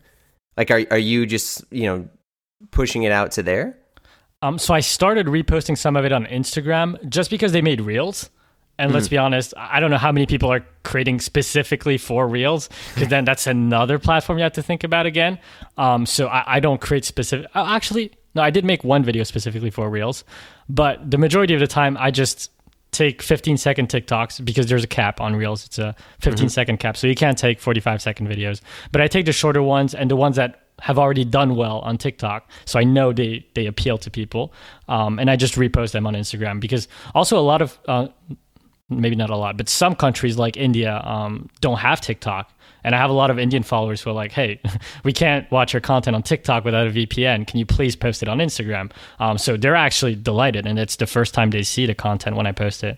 [0.57, 2.07] Like, are are you just you know
[2.71, 3.77] pushing it out to there?
[4.43, 8.29] Um, so I started reposting some of it on Instagram just because they made reels.
[8.79, 12.69] And let's be honest, I don't know how many people are creating specifically for reels
[12.93, 15.37] because then that's another platform you have to think about again.
[15.77, 17.47] Um, so I, I don't create specific.
[17.53, 20.23] uh, Actually, no, I did make one video specifically for reels,
[20.69, 22.51] but the majority of the time I just
[22.91, 25.65] take 15 second TikToks because there's a cap on reels.
[25.65, 28.61] It's a 15 second cap, so you can't take 45 second videos.
[28.93, 31.97] But I take the shorter ones and the ones that have already done well on
[31.97, 34.53] TikTok, so I know they they appeal to people,
[34.87, 38.07] um, and I just repost them on Instagram because also a lot of uh,
[38.89, 42.51] maybe not a lot, but some countries like India um, don't have TikTok.
[42.83, 44.61] And I have a lot of Indian followers who are like, hey,
[45.03, 47.45] we can't watch your content on TikTok without a VPN.
[47.45, 48.91] Can you please post it on Instagram?
[49.19, 50.65] Um, so they're actually delighted.
[50.65, 52.97] And it's the first time they see the content when I post it.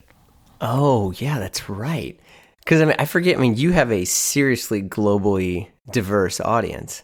[0.61, 2.19] Oh yeah, that's right.
[2.59, 3.37] Because I mean, I forget.
[3.37, 7.03] I mean, you have a seriously globally diverse audience.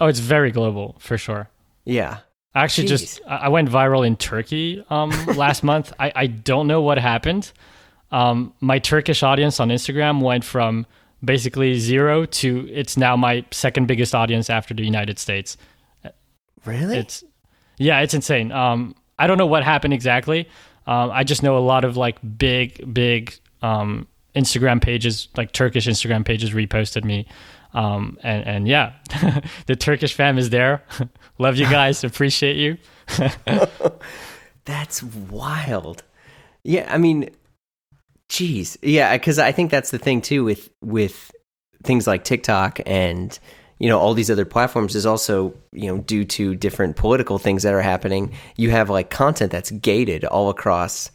[0.00, 1.48] Oh, it's very global for sure.
[1.84, 2.18] Yeah.
[2.54, 5.92] I actually just I I went viral in Turkey um, last month.
[5.98, 7.52] I, I don't know what happened.
[8.10, 10.86] Um, my Turkish audience on Instagram went from
[11.24, 15.56] basically zero to it's now my second biggest audience after the United States.
[16.64, 16.98] Really?
[16.98, 17.24] It's
[17.78, 18.52] yeah, it's insane.
[18.52, 20.48] Um, I don't know what happened exactly.
[20.86, 25.86] Um, I just know a lot of like big, big um, Instagram pages, like Turkish
[25.86, 27.26] Instagram pages, reposted me.
[27.74, 28.92] Um, and and yeah,
[29.66, 30.82] the Turkish fam is there.
[31.38, 32.78] Love you guys, appreciate you.
[34.64, 36.02] That's wild.
[36.62, 37.30] Yeah, I mean,
[38.28, 41.30] geez, yeah, because I think that's the thing too with with
[41.84, 43.38] things like TikTok and
[43.78, 47.62] you know all these other platforms is also you know due to different political things
[47.62, 48.32] that are happening.
[48.56, 51.10] You have like content that's gated all across.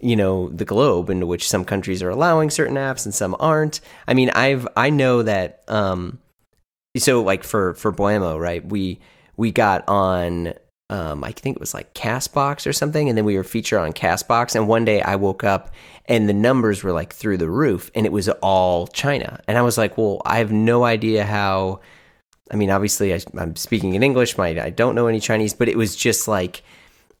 [0.00, 3.82] You know the globe, into which some countries are allowing certain apps and some aren't.
[4.08, 5.62] I mean, I've I know that.
[5.68, 6.18] um
[6.96, 8.64] So like for for Blamo, right?
[8.64, 8.98] We
[9.36, 10.54] we got on
[10.92, 13.94] um, I think it was like Castbox or something, and then we were featured on
[13.94, 14.54] Castbox.
[14.54, 15.70] And one day I woke up
[16.04, 19.40] and the numbers were like through the roof, and it was all China.
[19.48, 21.80] And I was like, well, I have no idea how.
[22.50, 24.36] I mean, obviously, I, I'm speaking in English.
[24.36, 26.62] My I don't know any Chinese, but it was just like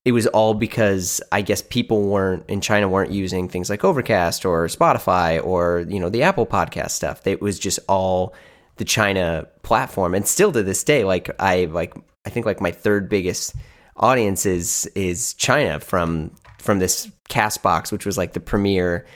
[0.04, 4.44] it was all because I guess people weren't in China weren't using things like Overcast
[4.44, 7.26] or Spotify or you know the Apple Podcast stuff.
[7.26, 8.34] It was just all
[8.76, 12.70] the China platform, and still to this day, like I like I think like my
[12.70, 13.54] third biggest
[13.96, 19.06] audience is is China from from this Castbox, which was like the premier,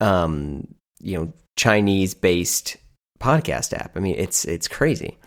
[0.00, 0.66] um,
[1.00, 2.76] you know, Chinese based
[3.18, 3.96] podcast app.
[3.96, 5.18] I mean, it's it's crazy.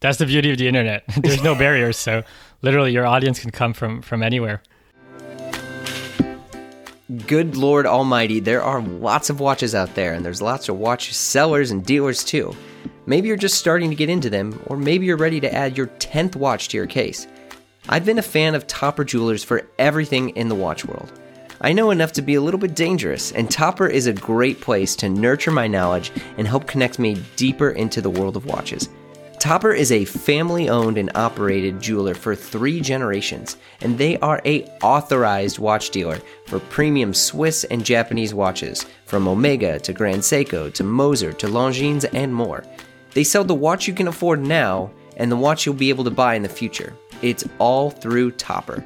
[0.00, 1.04] That's the beauty of the internet.
[1.16, 2.22] There's no barriers, so
[2.62, 4.62] literally your audience can come from from anywhere.
[7.26, 11.12] Good Lord Almighty, there are lots of watches out there, and there's lots of watch
[11.12, 12.56] sellers and dealers too.
[13.06, 15.86] Maybe you're just starting to get into them, or maybe you're ready to add your
[15.86, 17.26] 10th watch to your case.
[17.88, 21.12] I've been a fan of Topper Jewelers for everything in the watch world.
[21.60, 24.96] I know enough to be a little bit dangerous, and Topper is a great place
[24.96, 28.88] to nurture my knowledge and help connect me deeper into the world of watches.
[29.44, 35.58] Topper is a family-owned and operated jeweler for 3 generations, and they are a authorized
[35.58, 41.30] watch dealer for premium Swiss and Japanese watches, from Omega to Grand Seiko to Moser
[41.34, 42.64] to Longines and more.
[43.12, 46.10] They sell the watch you can afford now and the watch you'll be able to
[46.10, 46.96] buy in the future.
[47.20, 48.82] It's all through Topper.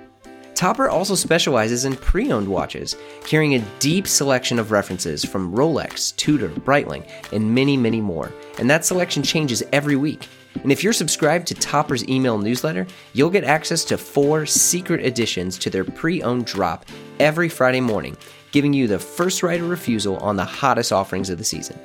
[0.56, 6.16] Topper also specializes in pre owned watches, carrying a deep selection of references from Rolex,
[6.16, 8.32] Tudor, Breitling, and many, many more.
[8.58, 10.26] And that selection changes every week.
[10.62, 15.58] And if you're subscribed to Topper's email newsletter, you'll get access to four secret editions
[15.58, 16.86] to their pre owned drop
[17.20, 18.16] every Friday morning,
[18.50, 21.78] giving you the first right of refusal on the hottest offerings of the season.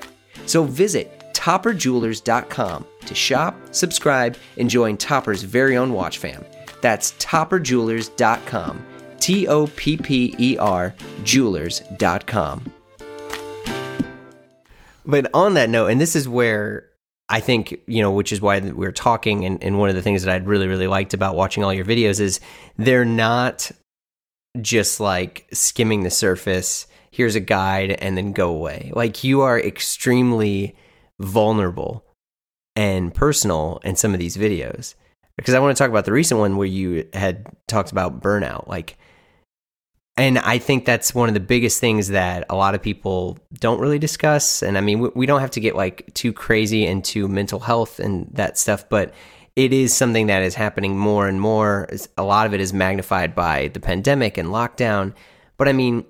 [0.46, 6.44] So visit topperjewelers.com to shop, subscribe, and join Topper's very own watch fam.
[6.82, 8.86] That's topperjewelers.com.
[9.20, 12.74] T O P P E R jewelers.com.
[15.06, 16.90] but on that note, and this is where
[17.30, 19.46] I think, you know, which is why we're talking.
[19.46, 21.86] And, and one of the things that I'd really, really liked about watching all your
[21.86, 22.40] videos is
[22.78, 23.72] they're not
[24.62, 26.88] just like skimming the surface.
[27.12, 28.92] Here's a guide and then go away.
[28.96, 30.76] Like you are extremely
[31.20, 32.04] vulnerable
[32.76, 34.96] and personal in some of these videos.
[35.38, 38.68] Because I want to talk about the recent one where you had talked about burnout.
[38.68, 38.98] Like,
[40.16, 43.80] and I think that's one of the biggest things that a lot of people don't
[43.80, 44.62] really discuss.
[44.62, 48.00] And I mean, we, we don't have to get like too crazy into mental health
[48.00, 49.14] and that stuff, but
[49.56, 51.90] it is something that is happening more and more.
[52.18, 55.14] A lot of it is magnified by the pandemic and lockdown.
[55.58, 56.06] But I mean,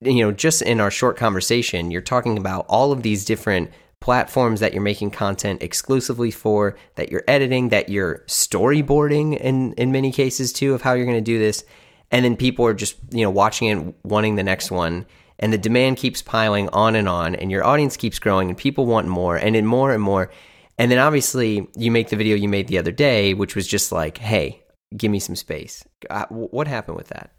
[0.00, 4.60] you know, just in our short conversation, you're talking about all of these different platforms
[4.60, 10.12] that you're making content exclusively for, that you're editing, that you're storyboarding in in many
[10.12, 11.64] cases too of how you're going to do this
[12.10, 15.06] and then people are just you know watching it wanting the next one.
[15.38, 18.86] And the demand keeps piling on and on and your audience keeps growing and people
[18.86, 20.30] want more and then more and more.
[20.78, 23.92] And then obviously you make the video you made the other day which was just
[23.92, 24.62] like hey
[24.96, 25.84] give me some space.
[26.08, 27.32] Uh, what happened with that?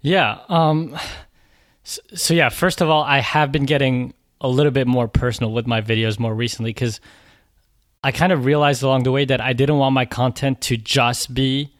[0.00, 0.96] Yeah um
[1.86, 5.52] so, so yeah first of all i have been getting a little bit more personal
[5.52, 7.00] with my videos more recently because
[8.02, 11.32] i kind of realized along the way that i didn't want my content to just
[11.32, 11.72] be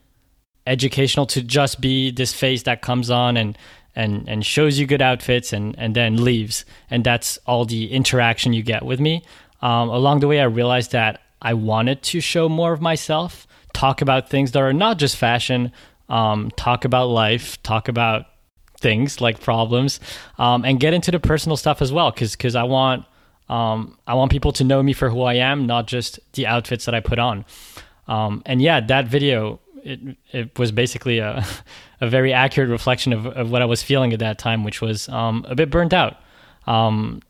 [0.66, 3.56] educational to just be this face that comes on and
[3.94, 6.64] and and shows you good outfits and and then leaves.
[6.90, 9.22] And that's all the interaction you get with me.
[9.62, 14.02] Um, along the way i realized that i wanted to show more of myself talk
[14.02, 15.72] about things that are not just fashion
[16.10, 18.26] um, talk about life talk about
[18.78, 19.98] things like problems
[20.38, 22.10] um, and get into the personal stuff as well.
[22.10, 23.06] Because because i want
[23.48, 26.84] um, i want people to know me for who i am not just the outfits
[26.84, 27.44] that i put on.
[28.08, 31.44] Um, and yeah that video it it was basically a
[32.00, 35.08] a very accurate reflection of, of what I was feeling at that time, which was
[35.08, 36.16] um, a bit burnt out.
[36.66, 37.22] Um,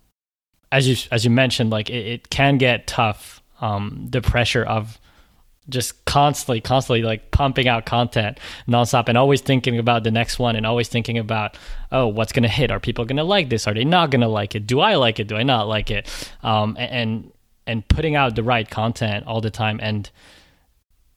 [0.72, 3.42] as you as you mentioned, like it, it can get tough.
[3.58, 4.98] Um, the pressure of
[5.68, 8.38] just constantly, constantly like pumping out content
[8.68, 11.56] nonstop and always thinking about the next one and always thinking about,
[11.90, 12.70] oh, what's going to hit?
[12.70, 13.66] Are people going to like this?
[13.66, 14.66] Are they not going to like it?
[14.66, 15.26] Do I like it?
[15.26, 16.08] Do I not like it?
[16.42, 17.32] Um, and,
[17.66, 19.80] and putting out the right content all the time.
[19.82, 20.08] And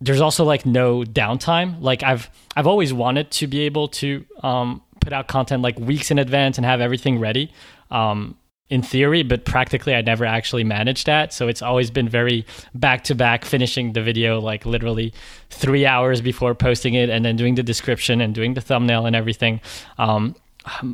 [0.01, 1.81] there's also like no downtime.
[1.81, 6.11] Like I've I've always wanted to be able to um, put out content like weeks
[6.11, 7.51] in advance and have everything ready.
[7.91, 8.37] Um,
[8.69, 11.33] in theory, but practically I never actually managed that.
[11.33, 15.11] So it's always been very back to back, finishing the video like literally
[15.49, 19.15] three hours before posting it, and then doing the description and doing the thumbnail and
[19.15, 19.59] everything.
[19.97, 20.35] Um,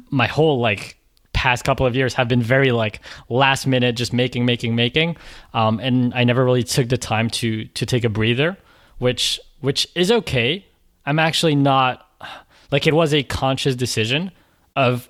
[0.10, 0.98] my whole like
[1.34, 5.18] past couple of years have been very like last minute, just making, making, making,
[5.54, 8.58] um, and I never really took the time to to take a breather
[8.98, 10.66] which which is okay.
[11.06, 12.06] I'm actually not
[12.72, 14.32] like it was a conscious decision
[14.76, 15.10] of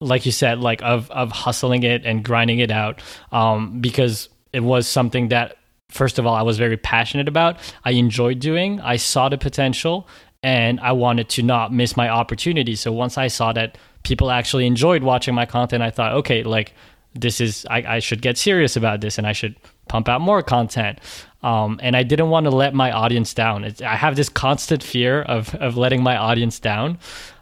[0.00, 3.00] like you said like of of hustling it and grinding it out
[3.32, 5.56] um, because it was something that
[5.90, 7.58] first of all I was very passionate about.
[7.84, 8.80] I enjoyed doing.
[8.80, 10.08] I saw the potential
[10.42, 12.76] and I wanted to not miss my opportunity.
[12.76, 16.74] So once I saw that people actually enjoyed watching my content, I thought, okay, like
[17.14, 19.56] this is I, I should get serious about this and I should
[19.88, 20.98] pump out more content.
[21.44, 23.64] Um, and I didn't want to let my audience down.
[23.64, 26.98] It's, I have this constant fear of of letting my audience down.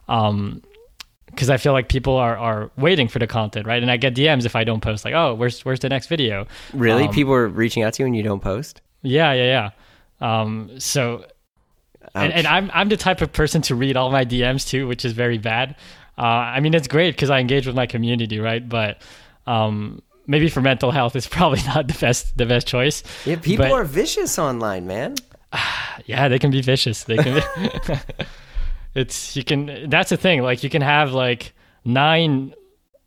[0.09, 0.63] Um,
[1.27, 3.81] because I feel like people are, are waiting for the content, right?
[3.81, 6.47] And I get DMs if I don't post, like, "Oh, where's where's the next video?"
[6.75, 8.83] Really, um, people are reaching out to you and you don't post.
[9.01, 9.71] Yeah, yeah,
[10.21, 10.41] yeah.
[10.41, 11.25] Um, so,
[12.15, 15.07] and, and, I'm I'm the type of person to read all my DMs too, which
[15.07, 15.77] is very bad.
[16.19, 18.69] Uh, I mean, it's great because I engage with my community, right?
[18.69, 19.01] But
[19.47, 23.03] um, maybe for mental health, it's probably not the best the best choice.
[23.25, 25.17] Yeah, people but, are vicious online, man.
[26.07, 27.05] yeah, they can be vicious.
[27.05, 27.35] They can.
[27.35, 27.95] Be,
[28.95, 29.89] it's you can.
[29.89, 30.43] That's the thing.
[30.43, 31.53] Like you can have like
[31.85, 32.55] nine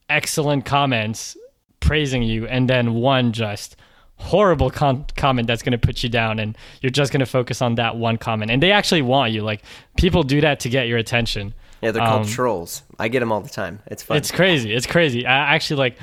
[0.09, 1.37] excellent comments
[1.79, 3.75] praising you, and then one just
[4.17, 7.61] horrible con- comment that's going to put you down and you're just going to focus
[7.61, 9.61] on that one comment and they actually want you like
[9.97, 13.29] people do that to get your attention yeah they're called um, trolls i get them
[13.29, 15.97] all the time it's fun it's crazy it's crazy i actually like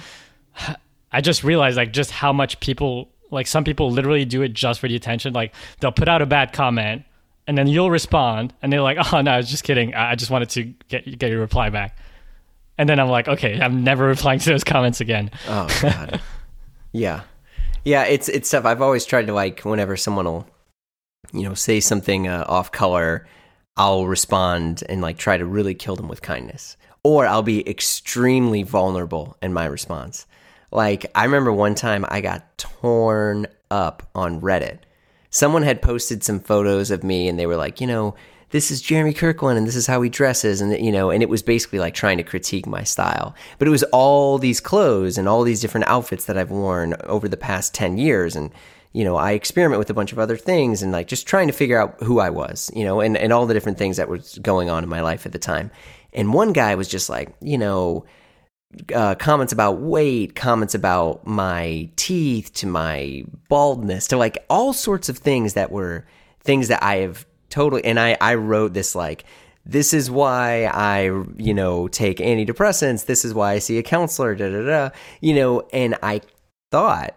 [1.12, 4.80] I just realized like just how much people like some people literally do it just
[4.80, 5.32] for the attention.
[5.32, 7.04] Like they'll put out a bad comment
[7.46, 9.94] and then you'll respond and they're like, "Oh no, I was just kidding.
[9.94, 11.96] I just wanted to get get your reply back."
[12.78, 16.20] And then I'm like, "Okay, I'm never replying to those comments again." Oh god.
[16.92, 17.22] yeah.
[17.84, 20.46] Yeah, it's it's stuff I've always tried to like whenever someone will
[21.32, 23.26] you know, say something uh, off color,
[23.76, 26.76] I'll respond and like try to really kill them with kindness.
[27.04, 30.26] Or I'll be extremely vulnerable in my response.
[30.72, 34.78] Like, I remember one time I got torn up on Reddit.
[35.30, 38.14] Someone had posted some photos of me and they were like, you know,
[38.52, 40.60] this is Jeremy Kirkland and this is how he dresses.
[40.60, 43.34] And you know and it was basically like trying to critique my style.
[43.58, 47.28] But it was all these clothes and all these different outfits that I've worn over
[47.28, 48.36] the past 10 years.
[48.36, 48.50] And
[48.92, 51.54] you know I experiment with a bunch of other things and like just trying to
[51.54, 54.38] figure out who I was you know and and all the different things that was
[54.38, 55.70] going on in my life at the time.
[56.12, 58.04] And one guy was just like you know
[58.94, 65.08] uh, comments about weight, comments about my teeth, to my baldness, to like all sorts
[65.08, 66.06] of things that were
[66.40, 67.84] things that I have totally.
[67.84, 69.24] And I I wrote this like
[69.64, 71.02] this is why I
[71.36, 73.06] you know take antidepressants.
[73.06, 74.34] This is why I see a counselor.
[74.34, 74.90] Da da da.
[75.20, 76.20] You know, and I
[76.70, 77.16] thought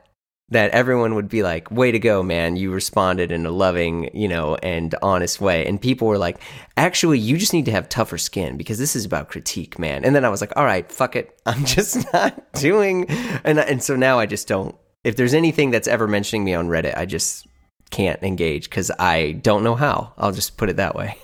[0.49, 2.55] that everyone would be like, way to go, man.
[2.55, 5.65] You responded in a loving, you know, and honest way.
[5.65, 6.39] And people were like,
[6.77, 10.05] actually, you just need to have tougher skin because this is about critique, man.
[10.05, 11.39] And then I was like, all right, fuck it.
[11.47, 13.09] I'm just not doing.
[13.43, 16.67] And, and so now I just don't, if there's anything that's ever mentioning me on
[16.67, 17.47] Reddit, I just
[17.89, 20.13] can't engage because I don't know how.
[20.17, 21.17] I'll just put it that way.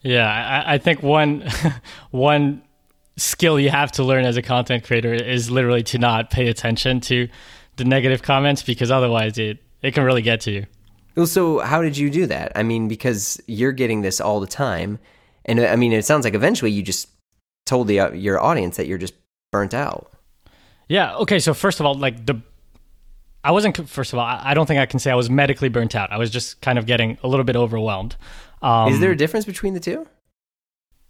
[0.00, 0.26] Yeah.
[0.66, 1.46] I, I think one,
[2.10, 2.62] one,
[3.16, 7.00] skill you have to learn as a content creator is literally to not pay attention
[7.02, 7.28] to
[7.76, 10.66] the negative comments because otherwise it it can really get to you.
[11.16, 12.52] Well, so how did you do that?
[12.54, 14.98] I mean, because you're getting this all the time,
[15.44, 17.08] and I mean, it sounds like eventually you just
[17.66, 19.14] told the uh, your audience that you're just
[19.52, 20.12] burnt out.
[20.88, 21.16] Yeah.
[21.16, 21.38] Okay.
[21.38, 22.40] So first of all, like the,
[23.42, 23.88] I wasn't.
[23.88, 26.12] First of all, I don't think I can say I was medically burnt out.
[26.12, 28.16] I was just kind of getting a little bit overwhelmed.
[28.62, 30.06] Um, Is there a difference between the two?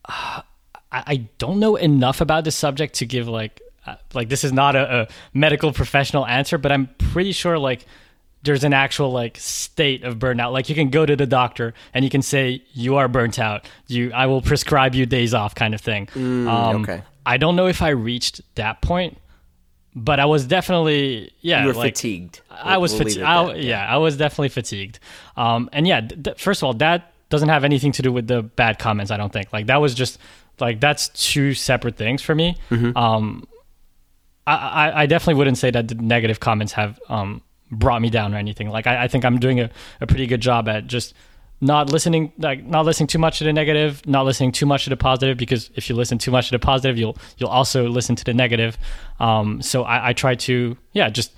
[0.09, 0.43] Uh,
[0.93, 3.61] I, I don't know enough about the subject to give like
[4.15, 7.87] like this is not a, a medical professional answer, but I'm pretty sure like
[8.43, 10.53] there's an actual like state of burnout.
[10.53, 13.69] Like you can go to the doctor and you can say you are burnt out.
[13.87, 16.07] You, I will prescribe you days off, kind of thing.
[16.07, 17.03] Mm, um, okay.
[17.27, 19.19] I don't know if I reached that point,
[19.95, 21.63] but I was definitely yeah.
[21.63, 22.41] You were like, fatigued.
[22.51, 23.21] I was we'll fatigued.
[23.21, 23.55] Yeah.
[23.55, 25.01] yeah, I was definitely fatigued.
[25.37, 28.43] Um, and yeah, th- first of all, that doesn't have anything to do with the
[28.43, 29.11] bad comments.
[29.11, 30.19] I don't think like that was just
[30.61, 32.57] like that's two separate things for me.
[32.71, 32.97] Mm-hmm.
[32.97, 33.47] Um,
[34.47, 38.39] I, I definitely wouldn't say that the negative comments have um, brought me down or
[38.39, 38.69] anything.
[38.69, 39.71] Like I, I think I'm doing a,
[40.01, 41.15] a pretty good job at just
[41.61, 44.91] not listening like not listening too much to the negative, not listening too much to
[44.91, 48.17] the positive because if you listen too much to the positive, you'll you'll also listen
[48.17, 48.79] to the negative.
[49.19, 51.33] Um, so I, I try to yeah just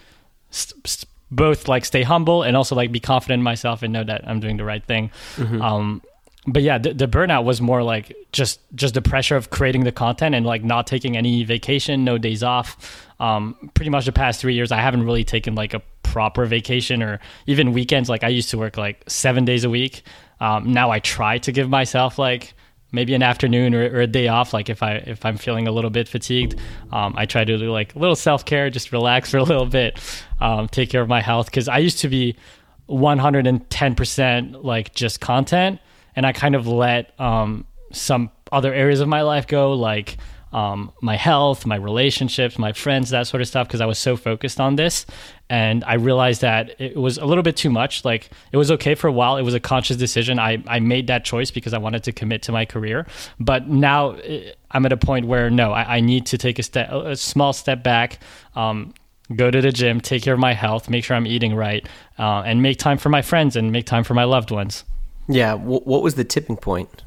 [0.50, 4.04] st- st- both like stay humble and also like be confident in myself and know
[4.04, 5.10] that I'm doing the right thing.
[5.36, 5.62] Mm-hmm.
[5.62, 6.02] Um,
[6.46, 9.92] but yeah, the, the, burnout was more like just just the pressure of creating the
[9.92, 13.06] content and like not taking any vacation, no days off.
[13.20, 17.00] Um, pretty much the past three years, I haven't really taken like a proper vacation
[17.00, 18.08] or even weekends.
[18.08, 20.02] Like I used to work like seven days a week.
[20.40, 22.54] Um, now I try to give myself like
[22.90, 24.52] maybe an afternoon or, or, a day off.
[24.52, 26.56] Like if I if I'm feeling a little bit fatigued,
[26.90, 29.66] um, I try to do like a little self care, just relax for a little
[29.66, 30.00] bit,
[30.40, 31.46] um, take care of my health.
[31.46, 32.36] Because I used to be
[32.86, 35.78] 110 percent like just content
[36.16, 40.18] and I kind of let um, some other areas of my life go, like
[40.52, 44.16] um, my health, my relationships, my friends, that sort of stuff, because I was so
[44.16, 45.06] focused on this.
[45.48, 48.04] And I realized that it was a little bit too much.
[48.04, 49.36] Like it was okay for a while.
[49.36, 50.38] It was a conscious decision.
[50.38, 53.06] I, I made that choice because I wanted to commit to my career.
[53.40, 56.62] But now eh, I'm at a point where no, I, I need to take a
[56.62, 58.18] step, a small step back,
[58.54, 58.92] um,
[59.34, 61.86] go to the gym, take care of my health, make sure I'm eating right,
[62.18, 64.84] uh, and make time for my friends and make time for my loved ones.
[65.28, 65.52] Yeah.
[65.52, 67.02] W- what was the tipping point?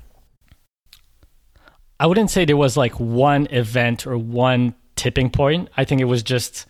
[1.99, 5.70] I wouldn't say there was like one event or one tipping point.
[5.78, 6.66] I think it was just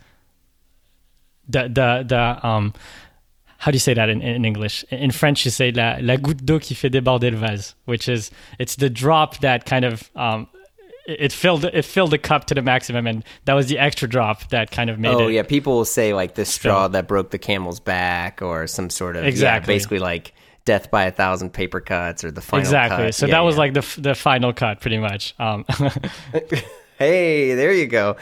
[1.48, 2.74] the the the um
[3.58, 4.84] how do you say that in, in English?
[4.92, 8.30] In French, you say la, la goutte d'eau qui fait déborder le vase, which is
[8.60, 10.48] it's the drop that kind of um,
[11.08, 14.50] it filled it filled the cup to the maximum, and that was the extra drop
[14.50, 15.34] that kind of made oh, it.
[15.34, 19.16] yeah, people will say like the straw that broke the camel's back, or some sort
[19.16, 20.34] of exactly, yeah, basically like
[20.66, 23.06] death by a thousand paper cuts or the final exactly.
[23.06, 23.16] Cut.
[23.16, 23.60] So yeah, that was yeah.
[23.60, 25.36] like the the final cut, pretty much.
[25.40, 25.66] Um.
[26.98, 28.18] hey, there you go.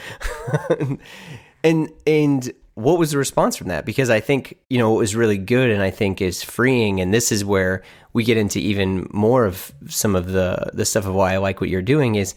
[1.63, 3.85] and and what was the response from that?
[3.85, 6.99] Because I think you know it was really good, and I think is freeing.
[6.99, 7.81] And this is where
[8.11, 11.61] we get into even more of some of the the stuff of why I like
[11.61, 12.35] what you're doing is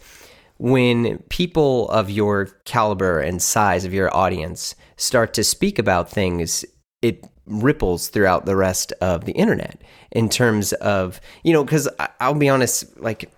[0.59, 6.65] when people of your caliber and size of your audience start to speak about things
[7.03, 9.81] it ripples throughout the rest of the internet
[10.11, 11.87] in terms of you know because
[12.19, 13.31] i'll be honest like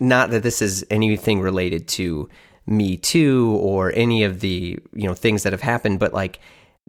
[0.00, 2.28] not that this is anything related to
[2.66, 6.40] me too or any of the you know things that have happened but like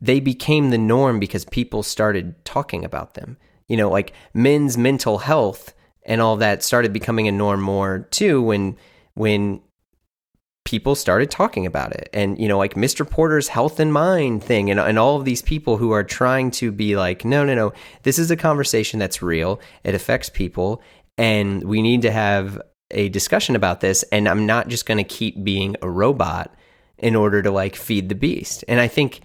[0.02, 3.38] they became the norm because people started talking about them.
[3.68, 5.74] You know like men's mental health
[6.06, 8.78] and all that started becoming a norm more too when
[9.16, 9.62] when
[10.66, 14.70] people started talking about it and you know like mr porter's health and mind thing
[14.70, 17.72] and, and all of these people who are trying to be like no no no
[18.04, 20.82] this is a conversation that's real it affects people
[21.18, 22.62] and we need to have
[22.92, 24.04] a discussion about this.
[24.12, 26.54] And I'm not just going to keep being a robot
[26.98, 28.64] in order to like feed the beast.
[28.68, 29.22] And I think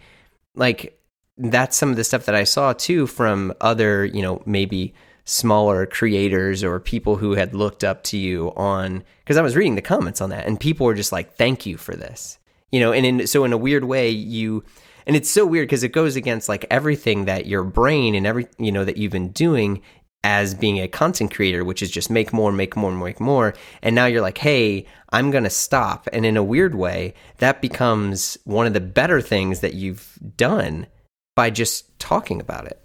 [0.54, 0.98] like
[1.36, 4.94] that's some of the stuff that I saw too from other, you know, maybe
[5.30, 9.76] smaller creators or people who had looked up to you on because I was reading
[9.76, 12.38] the comments on that and people were just like thank you for this.
[12.72, 14.64] You know, and in so in a weird way you
[15.06, 18.48] and it's so weird because it goes against like everything that your brain and every
[18.58, 19.82] you know that you've been doing
[20.22, 23.54] as being a content creator, which is just make more, make more, make more.
[23.82, 26.08] And now you're like, hey, I'm going to stop.
[26.12, 30.86] And in a weird way, that becomes one of the better things that you've done
[31.34, 32.82] by just talking about it.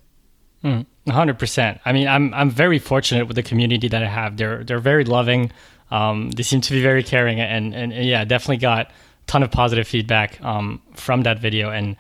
[0.63, 1.79] Mm, 100%.
[1.85, 4.37] I mean, I'm, I'm very fortunate with the community that I have.
[4.37, 5.51] They're, they're very loving.
[5.91, 7.39] Um, they seem to be very caring.
[7.39, 8.93] And, and, and, yeah, definitely got a
[9.27, 11.69] ton of positive feedback um, from that video.
[11.69, 11.95] And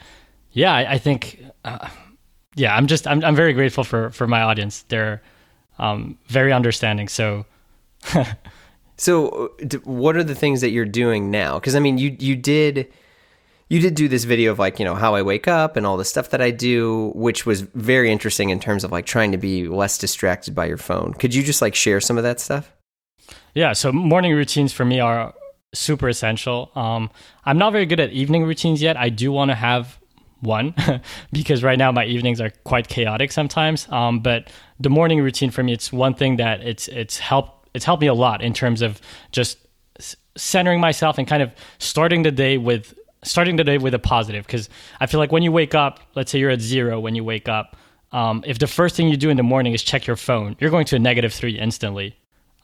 [0.51, 1.43] yeah, I, I think.
[1.63, 1.87] Uh,
[2.55, 4.83] yeah, I'm just I'm I'm very grateful for for my audience.
[4.87, 5.21] They're
[5.77, 7.07] um, very understanding.
[7.07, 7.45] So.
[8.97, 9.51] so,
[9.83, 11.59] what are the things that you're doing now?
[11.59, 12.91] Because I mean, you you did
[13.67, 15.97] you did do this video of like you know how I wake up and all
[15.97, 19.37] the stuff that I do, which was very interesting in terms of like trying to
[19.37, 21.13] be less distracted by your phone.
[21.13, 22.71] Could you just like share some of that stuff?
[23.53, 23.73] Yeah.
[23.73, 25.33] So morning routines for me are
[25.73, 26.71] super essential.
[26.75, 27.09] Um,
[27.45, 28.97] I'm not very good at evening routines yet.
[28.97, 29.99] I do want to have
[30.41, 30.75] one
[31.31, 33.87] because right now my evenings are quite chaotic sometimes.
[33.89, 37.85] Um, but the morning routine for me, it's one thing that it's it's helped it's
[37.85, 39.01] helped me a lot in terms of
[39.31, 39.57] just
[40.37, 42.93] centering myself and kind of starting the day with
[43.25, 44.45] starting the day with a positive.
[44.45, 44.69] Because
[44.99, 47.49] I feel like when you wake up, let's say you're at zero when you wake
[47.49, 47.75] up.
[48.11, 50.69] Um, if the first thing you do in the morning is check your phone, you're
[50.69, 52.15] going to a negative three instantly.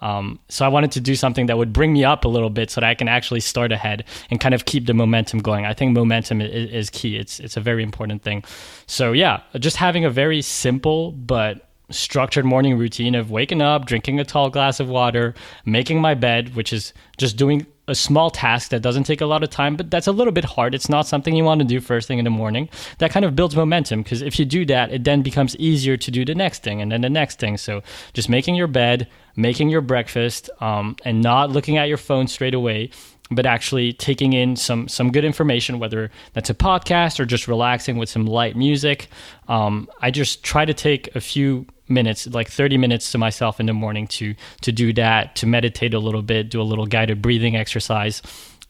[0.02, 2.72] Um, so I wanted to do something that would bring me up a little bit
[2.72, 5.66] so that I can actually start ahead and kind of keep the momentum going.
[5.66, 7.18] I think momentum is, is key.
[7.18, 8.44] It's it's a very important thing.
[8.88, 14.20] So yeah, just having a very simple but structured morning routine of waking up, drinking
[14.20, 15.34] a tall glass of water,
[15.66, 19.44] making my bed, which is just doing a small task that doesn't take a lot
[19.44, 20.74] of time, but that's a little bit hard.
[20.74, 22.70] It's not something you want to do first thing in the morning.
[23.00, 26.12] That kind of builds momentum because if you do that, it then becomes easier to
[26.12, 27.58] do the next thing and then the next thing.
[27.58, 27.82] So
[28.14, 32.54] just making your bed, making your breakfast, um, and not looking at your phone straight
[32.54, 32.92] away
[33.34, 37.98] but actually taking in some some good information, whether that's a podcast or just relaxing
[37.98, 39.08] with some light music.
[39.48, 43.66] Um, I just try to take a few minutes, like 30 minutes to myself in
[43.66, 47.22] the morning to to do that, to meditate a little bit, do a little guided
[47.22, 48.22] breathing exercise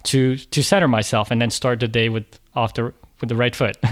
[0.04, 3.56] to to center myself and then start the day with off the with the right
[3.56, 3.78] foot.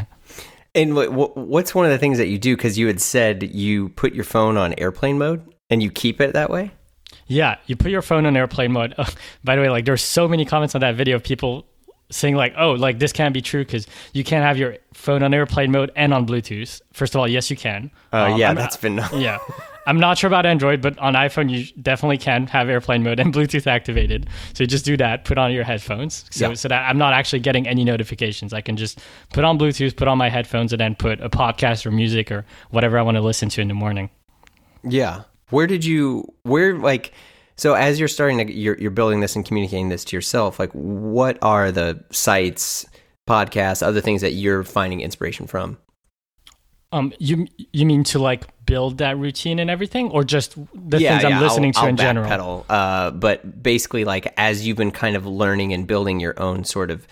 [0.75, 4.13] And what's one of the things that you do cuz you had said you put
[4.13, 6.71] your phone on airplane mode and you keep it that way?
[7.25, 8.93] Yeah, you put your phone on airplane mode.
[9.43, 11.65] By the way, like there's so many comments on that video of people
[12.11, 15.33] saying like, "Oh, like this can't be true because you can't have your phone on
[15.33, 17.91] airplane mode and on Bluetooth." First of all, yes, you can.
[18.13, 19.39] Oh uh, um, yeah, I'm, that's been yeah.
[19.87, 23.33] I'm not sure about Android, but on iPhone you definitely can have airplane mode and
[23.35, 24.29] Bluetooth activated.
[24.53, 26.53] So just do that, put on your headphones, so yeah.
[26.53, 28.53] so that I'm not actually getting any notifications.
[28.53, 28.99] I can just
[29.33, 32.45] put on Bluetooth, put on my headphones, and then put a podcast or music or
[32.69, 34.09] whatever I want to listen to in the morning.
[34.83, 35.23] Yeah.
[35.49, 36.31] Where did you?
[36.43, 37.11] Where like?
[37.59, 40.71] So as you're starting to you're you're building this and communicating this to yourself, like
[40.71, 42.85] what are the sites,
[43.27, 45.77] podcasts, other things that you're finding inspiration from?
[46.93, 51.19] Um, you you mean to like build that routine and everything, or just the yeah,
[51.19, 52.27] things I'm listening I'll, to I'll in general?
[52.29, 56.63] Pedal, uh, but basically, like as you've been kind of learning and building your own
[56.63, 57.05] sort of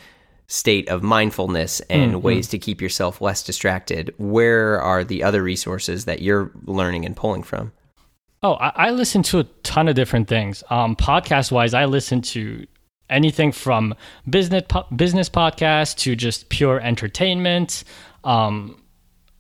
[0.48, 2.22] state of mindfulness and mm-hmm.
[2.22, 7.18] ways to keep yourself less distracted, where are the other resources that you're learning and
[7.18, 7.74] pulling from?
[8.44, 10.64] Oh, I, I listen to a ton of different things.
[10.70, 12.66] Um, podcast wise, I listen to
[13.10, 13.96] anything from
[14.30, 17.84] business po- business podcasts to just pure entertainment.
[18.24, 18.82] Um,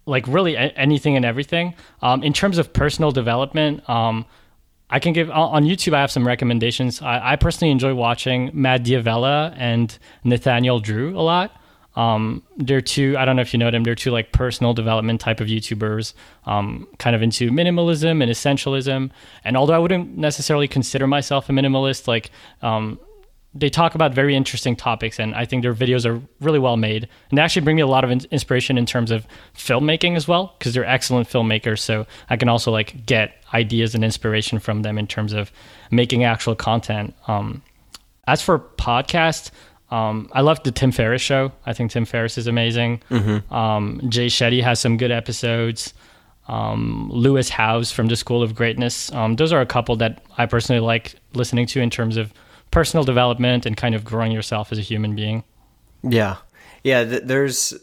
[0.05, 1.75] like really a- anything and everything.
[2.01, 4.25] Um, in terms of personal development, um,
[4.89, 5.93] I can give on YouTube.
[5.93, 7.01] I have some recommendations.
[7.01, 11.51] I, I personally enjoy watching Matt D'Avella and Nathaniel Drew a lot.
[11.97, 15.19] Um, they're two, I don't know if you know them, they're two like personal development
[15.19, 16.13] type of YouTubers,
[16.45, 19.09] um, kind of into minimalism and essentialism.
[19.43, 22.29] And although I wouldn't necessarily consider myself a minimalist, like,
[22.61, 22.99] um,
[23.55, 27.07] they talk about very interesting topics, and I think their videos are really well made.
[27.29, 29.25] And they actually bring me a lot of inspiration in terms of
[29.55, 31.79] filmmaking as well, because they're excellent filmmakers.
[31.79, 35.51] So I can also like get ideas and inspiration from them in terms of
[35.89, 37.15] making actual content.
[37.27, 37.63] Um,
[38.27, 39.49] as for podcasts,
[39.89, 41.51] um, I love the Tim Ferriss show.
[41.65, 43.01] I think Tim Ferriss is amazing.
[43.09, 43.53] Mm-hmm.
[43.53, 45.93] Um, Jay Shetty has some good episodes.
[46.47, 49.11] Um, Lewis Howes from the School of Greatness.
[49.11, 52.33] Um, those are a couple that I personally like listening to in terms of
[52.71, 55.43] personal development and kind of growing yourself as a human being.
[56.03, 56.37] Yeah,
[56.83, 57.03] yeah.
[57.03, 57.73] Th- there's.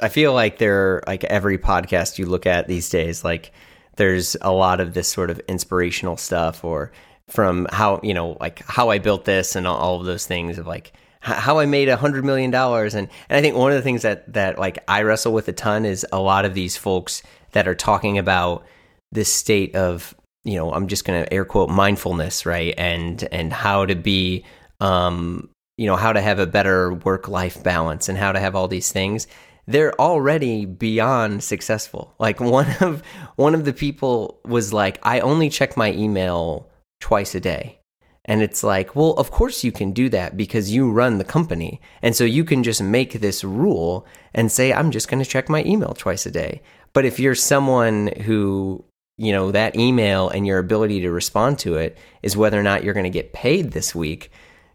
[0.00, 3.50] I feel like there, are like every podcast you look at these days, like
[3.96, 6.92] there's a lot of this sort of inspirational stuff or
[7.28, 10.66] from how you know like how I built this and all, of those things of
[10.66, 10.92] like
[11.34, 12.94] how I made a hundred million dollars.
[12.94, 15.52] And and I think one of the things that that like I wrestle with a
[15.52, 17.22] ton is a lot of these folks
[17.52, 18.64] that are talking about
[19.12, 20.14] this state of
[20.44, 22.74] you know I'm just going to air quote mindfulness right?
[22.78, 24.44] And and how to be
[24.80, 28.54] um you know how to have a better work life balance and how to have
[28.54, 29.26] all these things.
[29.68, 32.14] They're already beyond successful.
[32.20, 33.02] Like one of
[33.34, 36.68] one of the people was like I only check my email
[37.00, 37.80] twice a day
[38.26, 41.80] and it's like, well, of course you can do that because you run the company.
[42.02, 44.04] And so you can just make this rule
[44.34, 46.60] and say, I'm just going to check my email twice a day.
[46.92, 48.84] But if you're someone who,
[49.16, 52.82] you know, that email and your ability to respond to it is whether or not
[52.82, 54.32] you're going to get paid this week,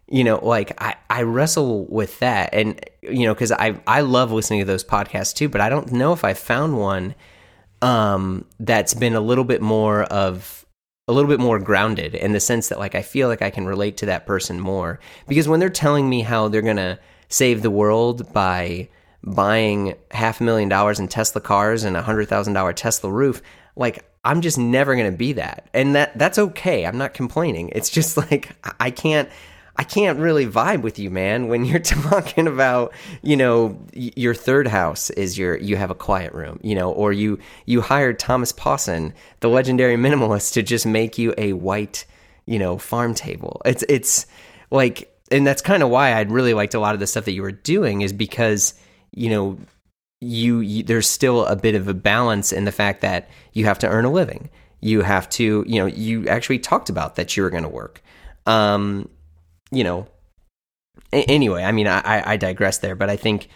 [0.08, 2.54] you know, like I, I wrestle with that.
[2.54, 5.92] And, you know, because I, I love listening to those podcasts too, but I don't
[5.92, 7.14] know if I found one
[7.82, 10.61] um, that's been a little bit more of,
[11.08, 13.66] a little bit more grounded in the sense that like I feel like I can
[13.66, 16.98] relate to that person more because when they're telling me how they're going to
[17.28, 18.88] save the world by
[19.24, 23.42] buying half a million dollars in Tesla cars and a hundred thousand dollar Tesla roof,
[23.74, 25.68] like I'm just never going to be that.
[25.74, 26.86] And that that's okay.
[26.86, 27.70] I'm not complaining.
[27.70, 29.28] It's just like I can't
[29.76, 31.78] I can't really vibe with you, man, when you're
[32.10, 32.92] talking about,
[33.22, 37.12] you know, your third house is your you have a quiet room, you know, or
[37.12, 42.04] you you hired Thomas Pawson, the legendary minimalist, to just make you a white,
[42.46, 43.62] you know, farm table.
[43.64, 44.26] It's it's
[44.70, 47.32] like and that's kind of why I'd really liked a lot of the stuff that
[47.32, 48.74] you were doing is because,
[49.12, 49.58] you know,
[50.20, 53.78] you, you there's still a bit of a balance in the fact that you have
[53.80, 54.50] to earn a living.
[54.80, 58.02] You have to, you know, you actually talked about that you were going to work.
[58.46, 59.08] Um,
[59.72, 60.06] you know,
[61.12, 63.48] a- anyway, I mean, I, I digress there, but I think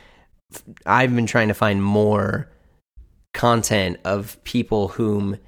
[0.84, 2.50] I've been trying to find more
[3.34, 5.38] content of people whom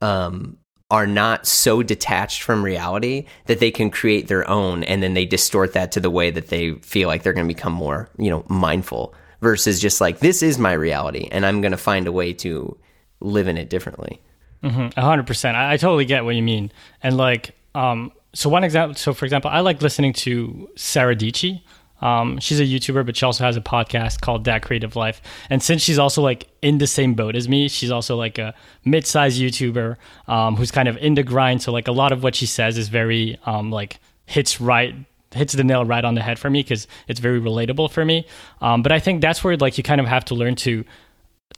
[0.00, 0.56] um,
[0.90, 5.26] are not so detached from reality that they can create their own and then they
[5.26, 8.30] distort that to the way that they feel like they're going to become more, you
[8.30, 12.12] know, mindful versus just like, this is my reality and I'm going to find a
[12.12, 12.76] way to
[13.20, 14.20] live in it differently.
[14.62, 14.98] Mm-hmm.
[14.98, 15.54] 100%.
[15.54, 16.70] I, I totally get what you mean.
[17.02, 21.62] And like, um, so one example so for example i like listening to sara dietschy
[22.00, 25.22] um, she's a youtuber but she also has a podcast called that creative life.
[25.48, 28.54] And since she's also like in the same boat as me she's also like a
[28.84, 29.96] mid-sized youtuber
[30.28, 31.62] um, who's kind of in the grind.
[31.62, 34.94] So like a lot of what she says is very um, like hits right
[35.32, 38.26] hits the nail right on the head for me because it's very relatable for me.
[38.60, 40.84] Um, but i think that's where like you kind of have to learn to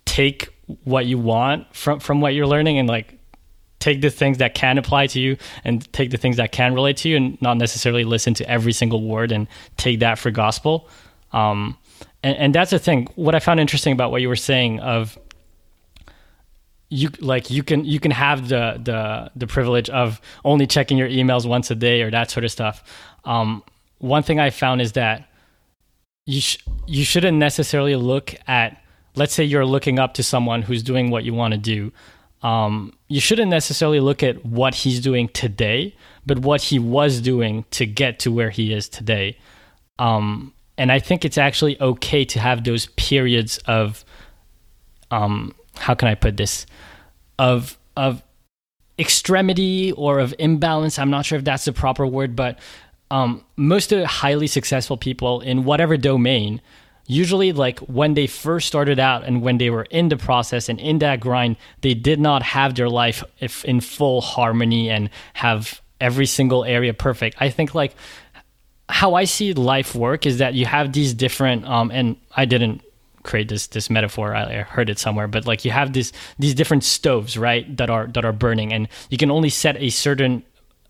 [0.04, 0.48] take
[0.84, 3.18] what you want from from what you're learning and like
[3.78, 6.96] take the things that can apply to you and take the things that can relate
[6.98, 9.46] to you and not necessarily listen to every single word and
[9.76, 10.88] take that for gospel.
[11.32, 11.76] Um,
[12.22, 13.08] and, and that's the thing.
[13.14, 15.18] What I found interesting about what you were saying of
[16.88, 21.08] you like you can you can have the the the privilege of only checking your
[21.08, 22.84] emails once a day or that sort of stuff.
[23.24, 23.62] Um,
[23.98, 25.28] one thing I found is that
[26.26, 28.80] you sh- you shouldn't necessarily look at
[29.16, 31.92] let's say you're looking up to someone who's doing what you want to do
[32.42, 37.64] um, you shouldn't necessarily look at what he's doing today, but what he was doing
[37.72, 39.38] to get to where he is today.
[39.98, 44.04] Um, and I think it's actually okay to have those periods of,
[45.10, 46.66] um, how can I put this,
[47.38, 48.22] of of
[48.98, 50.98] extremity or of imbalance.
[50.98, 52.58] I'm not sure if that's the proper word, but
[53.10, 56.60] um, most of the highly successful people in whatever domain
[57.08, 60.80] usually like when they first started out and when they were in the process and
[60.80, 65.80] in that grind they did not have their life if in full harmony and have
[66.00, 67.36] every single area perfect.
[67.40, 67.94] I think like
[68.88, 72.80] how i see life work is that you have these different um and i didn't
[73.24, 76.84] create this this metaphor i heard it somewhere but like you have this these different
[76.84, 78.72] stoves right that are that are burning.
[78.72, 80.42] And you can only set a certain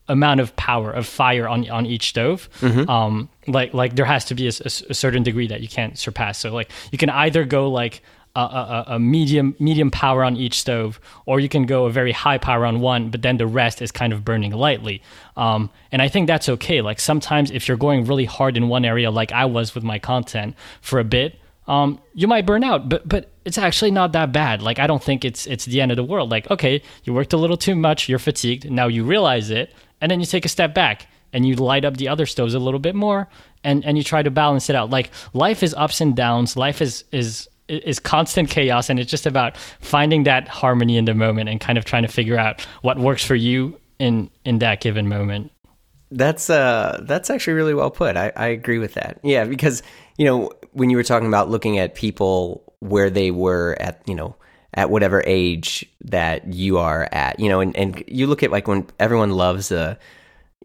[0.09, 2.49] amount of power of fire on on each stove.
[2.61, 2.89] Mm-hmm.
[2.89, 6.39] Um, like like there has to be a, a, certain degree that you can't surpass.
[6.39, 8.03] So like you can either go like
[8.37, 12.13] a, a, a, medium medium power on each stove, or you can go a very
[12.13, 15.03] high power on one, but then the rest is kind of burning lightly.
[15.37, 16.83] Um, and I think that's okay.
[16.83, 19.99] Like sometimes if you're going really hard in one area, like I was with my
[19.99, 24.33] content for a bit, um, you might burn out, but but it's actually not that
[24.33, 24.63] bad.
[24.63, 26.31] Like I don't think it's it's the end of the world.
[26.31, 28.71] Like okay, you worked a little too much, you're fatigued.
[28.71, 31.97] Now you realize it, and then you take a step back and you light up
[31.97, 33.29] the other stoves a little bit more,
[33.65, 34.91] and and you try to balance it out.
[34.91, 36.57] Like life is ups and downs.
[36.57, 41.15] Life is is is constant chaos, and it's just about finding that harmony in the
[41.15, 44.81] moment and kind of trying to figure out what works for you in in that
[44.81, 45.51] given moment.
[46.11, 48.17] That's uh that's actually really well put.
[48.17, 49.19] I, I agree with that.
[49.25, 49.83] Yeah, because
[50.17, 54.15] you know when you were talking about looking at people where they were at you
[54.15, 54.37] know
[54.75, 57.41] at whatever age that you are at.
[57.41, 59.99] You know, and, and you look at like when everyone loves the,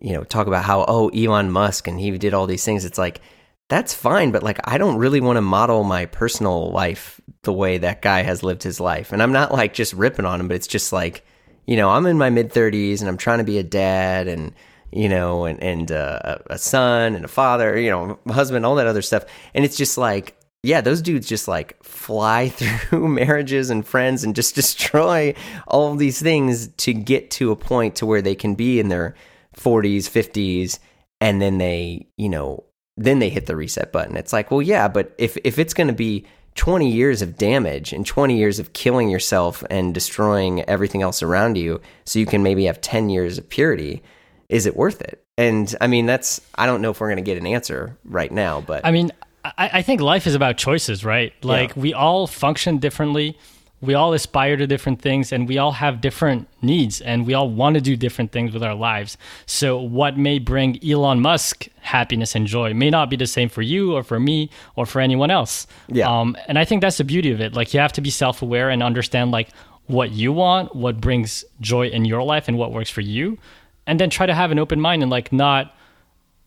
[0.02, 2.86] you know, talk about how, oh, Elon Musk and he did all these things.
[2.86, 3.22] It's like,
[3.70, 7.78] that's fine, but like, I don't really want to model my personal life the way
[7.78, 9.14] that guy has lived his life.
[9.14, 11.26] And I'm not like just ripping on him, but it's just like,
[11.66, 14.54] you know, I'm in my mid 30s and I'm trying to be a dad and,
[14.92, 18.88] you know, and, and uh, a son and a father, you know, husband, all that
[18.88, 19.24] other stuff.
[19.54, 24.36] And it's just like, yeah, those dudes just like fly through marriages and friends and
[24.36, 25.34] just destroy
[25.68, 29.16] all these things to get to a point to where they can be in their
[29.58, 30.80] 40s, 50s,
[31.20, 32.64] and then they, you know,
[32.98, 34.18] then they hit the reset button.
[34.18, 37.94] It's like, well, yeah, but if if it's going to be 20 years of damage
[37.94, 42.44] and 20 years of killing yourself and destroying everything else around you so you can
[42.44, 44.04] maybe have 10 years of purity,
[44.50, 45.24] is it worth it?
[45.38, 48.32] And I mean, that's I don't know if we're going to get an answer right
[48.32, 49.12] now, but I mean,
[49.44, 51.34] I, I think life is about choices, right?
[51.44, 51.82] Like Yeah.
[51.82, 53.38] we all function differently.
[53.82, 57.50] We all aspire to different things and we all have different needs and we all
[57.50, 59.18] want to do different things with our lives.
[59.48, 63.64] So, what may bring Elon Musk happiness and joy may not be the same for
[63.64, 65.66] you or for me or for anyone else.
[65.88, 66.08] Yeah.
[66.08, 67.54] Um, and I think that's the beauty of it.
[67.54, 69.50] Like, you have to be self aware and understand, like,
[69.88, 73.40] what you want, what brings joy in your life, and what works for you.
[73.88, 75.76] And then try to have an open mind and, like, not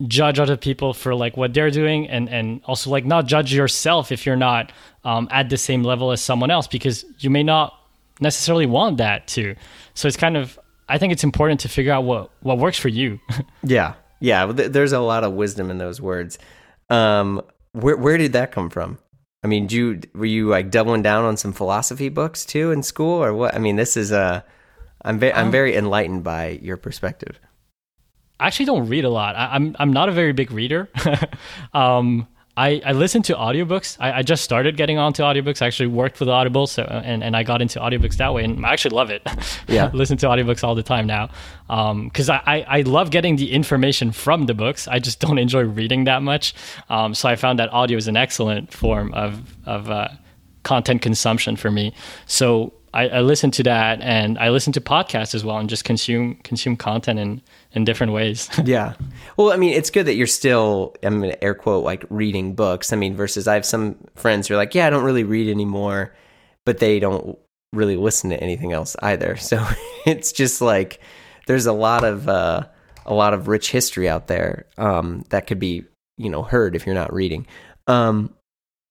[0.07, 4.11] judge other people for like what they're doing and and also like not judge yourself
[4.11, 4.73] if you're not
[5.05, 7.75] um, at the same level as someone else because you may not
[8.21, 9.55] necessarily want that too
[9.95, 12.89] so it's kind of i think it's important to figure out what what works for
[12.89, 13.21] you
[13.63, 14.47] yeah, yeah.
[14.47, 16.39] There's a lot of wisdom in those words.
[16.89, 17.43] Um,
[17.73, 18.99] where where did that come from?
[19.43, 22.83] I mean, do you were you like doubling down on some philosophy books too in
[22.83, 23.55] school, or what?
[23.55, 24.41] I mean, this is uh,
[25.05, 27.39] I'm very I'm very enlightened by your perspective.
[28.41, 29.37] I actually don't read a lot.
[29.37, 30.89] I, I'm I'm not a very big reader.
[31.75, 32.27] um,
[32.57, 33.97] I, I listen to audiobooks.
[33.99, 35.61] I, I just started getting onto audiobooks.
[35.61, 38.65] I actually worked with Audible, so and, and I got into audiobooks that way, and
[38.65, 39.27] I actually love it.
[39.67, 39.91] Yeah.
[39.93, 41.31] listen to audiobooks all the time now,
[41.67, 44.87] because I, I I love getting the information from the books.
[44.87, 46.55] I just don't enjoy reading that much.
[46.89, 50.09] Um, so I found that audio is an excellent form of of uh,
[50.63, 51.93] content consumption for me.
[52.27, 55.85] So I, I listen to that, and I listen to podcasts as well, and just
[55.85, 57.43] consume consume content in
[57.75, 58.49] in different ways.
[58.65, 58.95] Yeah.
[59.37, 62.55] Well, I mean, it's good that you're still, I'm going to air quote, like reading
[62.55, 62.93] books.
[62.93, 65.51] I mean, versus I have some friends who are like, yeah, I don't really read
[65.51, 66.15] anymore,
[66.65, 67.37] but they don't
[67.73, 69.37] really listen to anything else either.
[69.41, 69.67] So
[70.07, 71.01] it's just like
[71.47, 72.65] there's a lot of, uh,
[73.05, 75.85] a lot of rich history out there um, that could be,
[76.17, 77.47] you know, heard if you're not reading.
[77.87, 78.33] Um,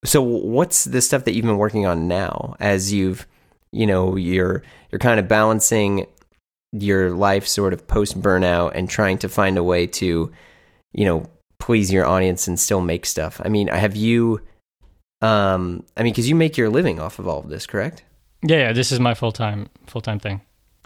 [0.06, 3.26] so what's the stuff that you've been working on now as you've,
[3.72, 4.62] you know, you're,
[4.92, 6.06] you're kind of balancing
[6.74, 10.32] your life sort of post burnout and trying to find a way to,
[10.92, 13.40] you know, please your audience and still make stuff.
[13.46, 14.42] I mean, have you,
[15.22, 18.04] um, I mean, because you make your living off of all of this, correct?
[18.42, 20.42] Yeah, yeah, this is my full time full time thing.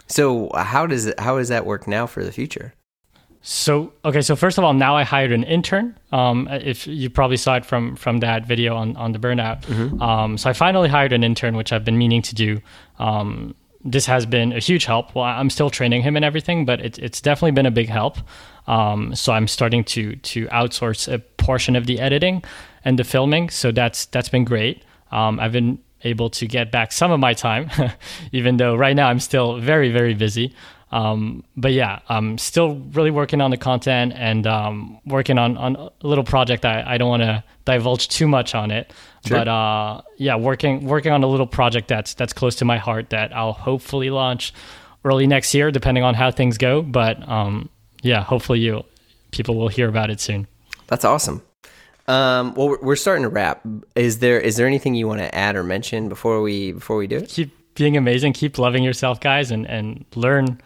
[0.06, 2.72] So how does it, how does that work now for the future?
[3.40, 5.96] So okay, so first of all, now I hired an intern.
[6.12, 9.68] Um, if you probably saw it from from that video on on the burnout.
[10.00, 12.60] Um, so I finally hired an intern, which I've been meaning to do.
[12.98, 15.14] Um, this has been a huge help.
[15.14, 18.18] Well, I'm still training him and everything, but it, it's definitely been a big help.
[18.66, 22.42] Um, so I'm starting to to outsource a portion of the editing
[22.84, 23.50] and the filming.
[23.50, 24.82] So that's that's been great.
[25.10, 27.70] Um, I've been able to get back some of my time,
[28.32, 30.54] even though right now I'm still very very busy.
[30.90, 35.76] Um, but yeah, I'm still really working on the content and um, working on, on
[35.76, 36.64] a little project.
[36.64, 38.92] I, I don't want to divulge too much on it,
[39.28, 43.10] but uh, yeah, working working on a little project that's that's close to my heart
[43.10, 44.52] that I'll hopefully launch
[45.04, 46.82] early next year, depending on how things go.
[46.82, 47.68] But um,
[48.02, 48.84] yeah, hopefully you
[49.30, 50.46] people will hear about it soon.
[50.86, 51.42] That's awesome.
[52.06, 53.60] Um, well, we're- we're starting to wrap.
[53.94, 57.06] Is there is there anything you want to add or mention before we before we
[57.06, 57.28] do it?
[57.28, 58.32] Keep being amazing.
[58.32, 60.60] Keep loving yourself, guys, and and learn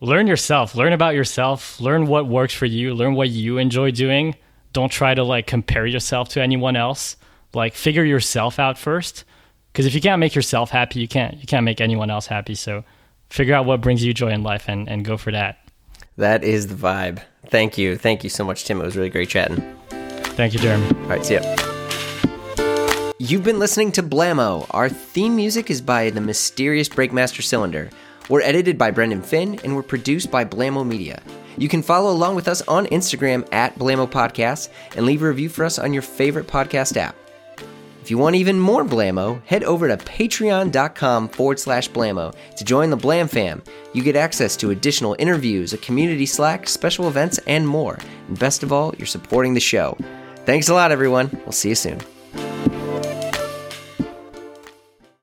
[0.00, 0.74] learn yourself.
[0.74, 1.80] Learn about yourself.
[1.80, 2.92] Learn what works for you.
[2.94, 4.34] Learn what you enjoy doing.
[4.72, 7.16] Don't try to like compare yourself to anyone else.
[7.54, 9.24] Like figure yourself out first.
[9.72, 12.54] Because if you can't make yourself happy, you can't you can't make anyone else happy.
[12.54, 12.84] So
[13.30, 15.58] figure out what brings you joy in life and, and go for that.
[16.16, 17.22] That is the vibe.
[17.48, 18.80] Thank you, thank you so much, Tim.
[18.80, 19.60] It was really great chatting.
[20.36, 20.86] Thank you, Jeremy.
[20.86, 23.10] All right, see ya.
[23.18, 24.66] You've been listening to Blamo.
[24.70, 27.90] Our theme music is by the mysterious Breakmaster Cylinder.
[28.28, 31.22] We're edited by Brendan Finn and we're produced by Blamo Media.
[31.56, 35.48] You can follow along with us on Instagram at Blamo Podcast and leave a review
[35.48, 37.14] for us on your favorite podcast app.
[38.04, 42.90] If you want even more Blamo, head over to patreon.com forward slash Blamo to join
[42.90, 43.62] the Blam fam.
[43.94, 47.98] You get access to additional interviews, a community Slack, special events, and more.
[48.28, 49.96] And best of all, you're supporting the show.
[50.44, 51.30] Thanks a lot, everyone.
[51.46, 51.98] We'll see you soon.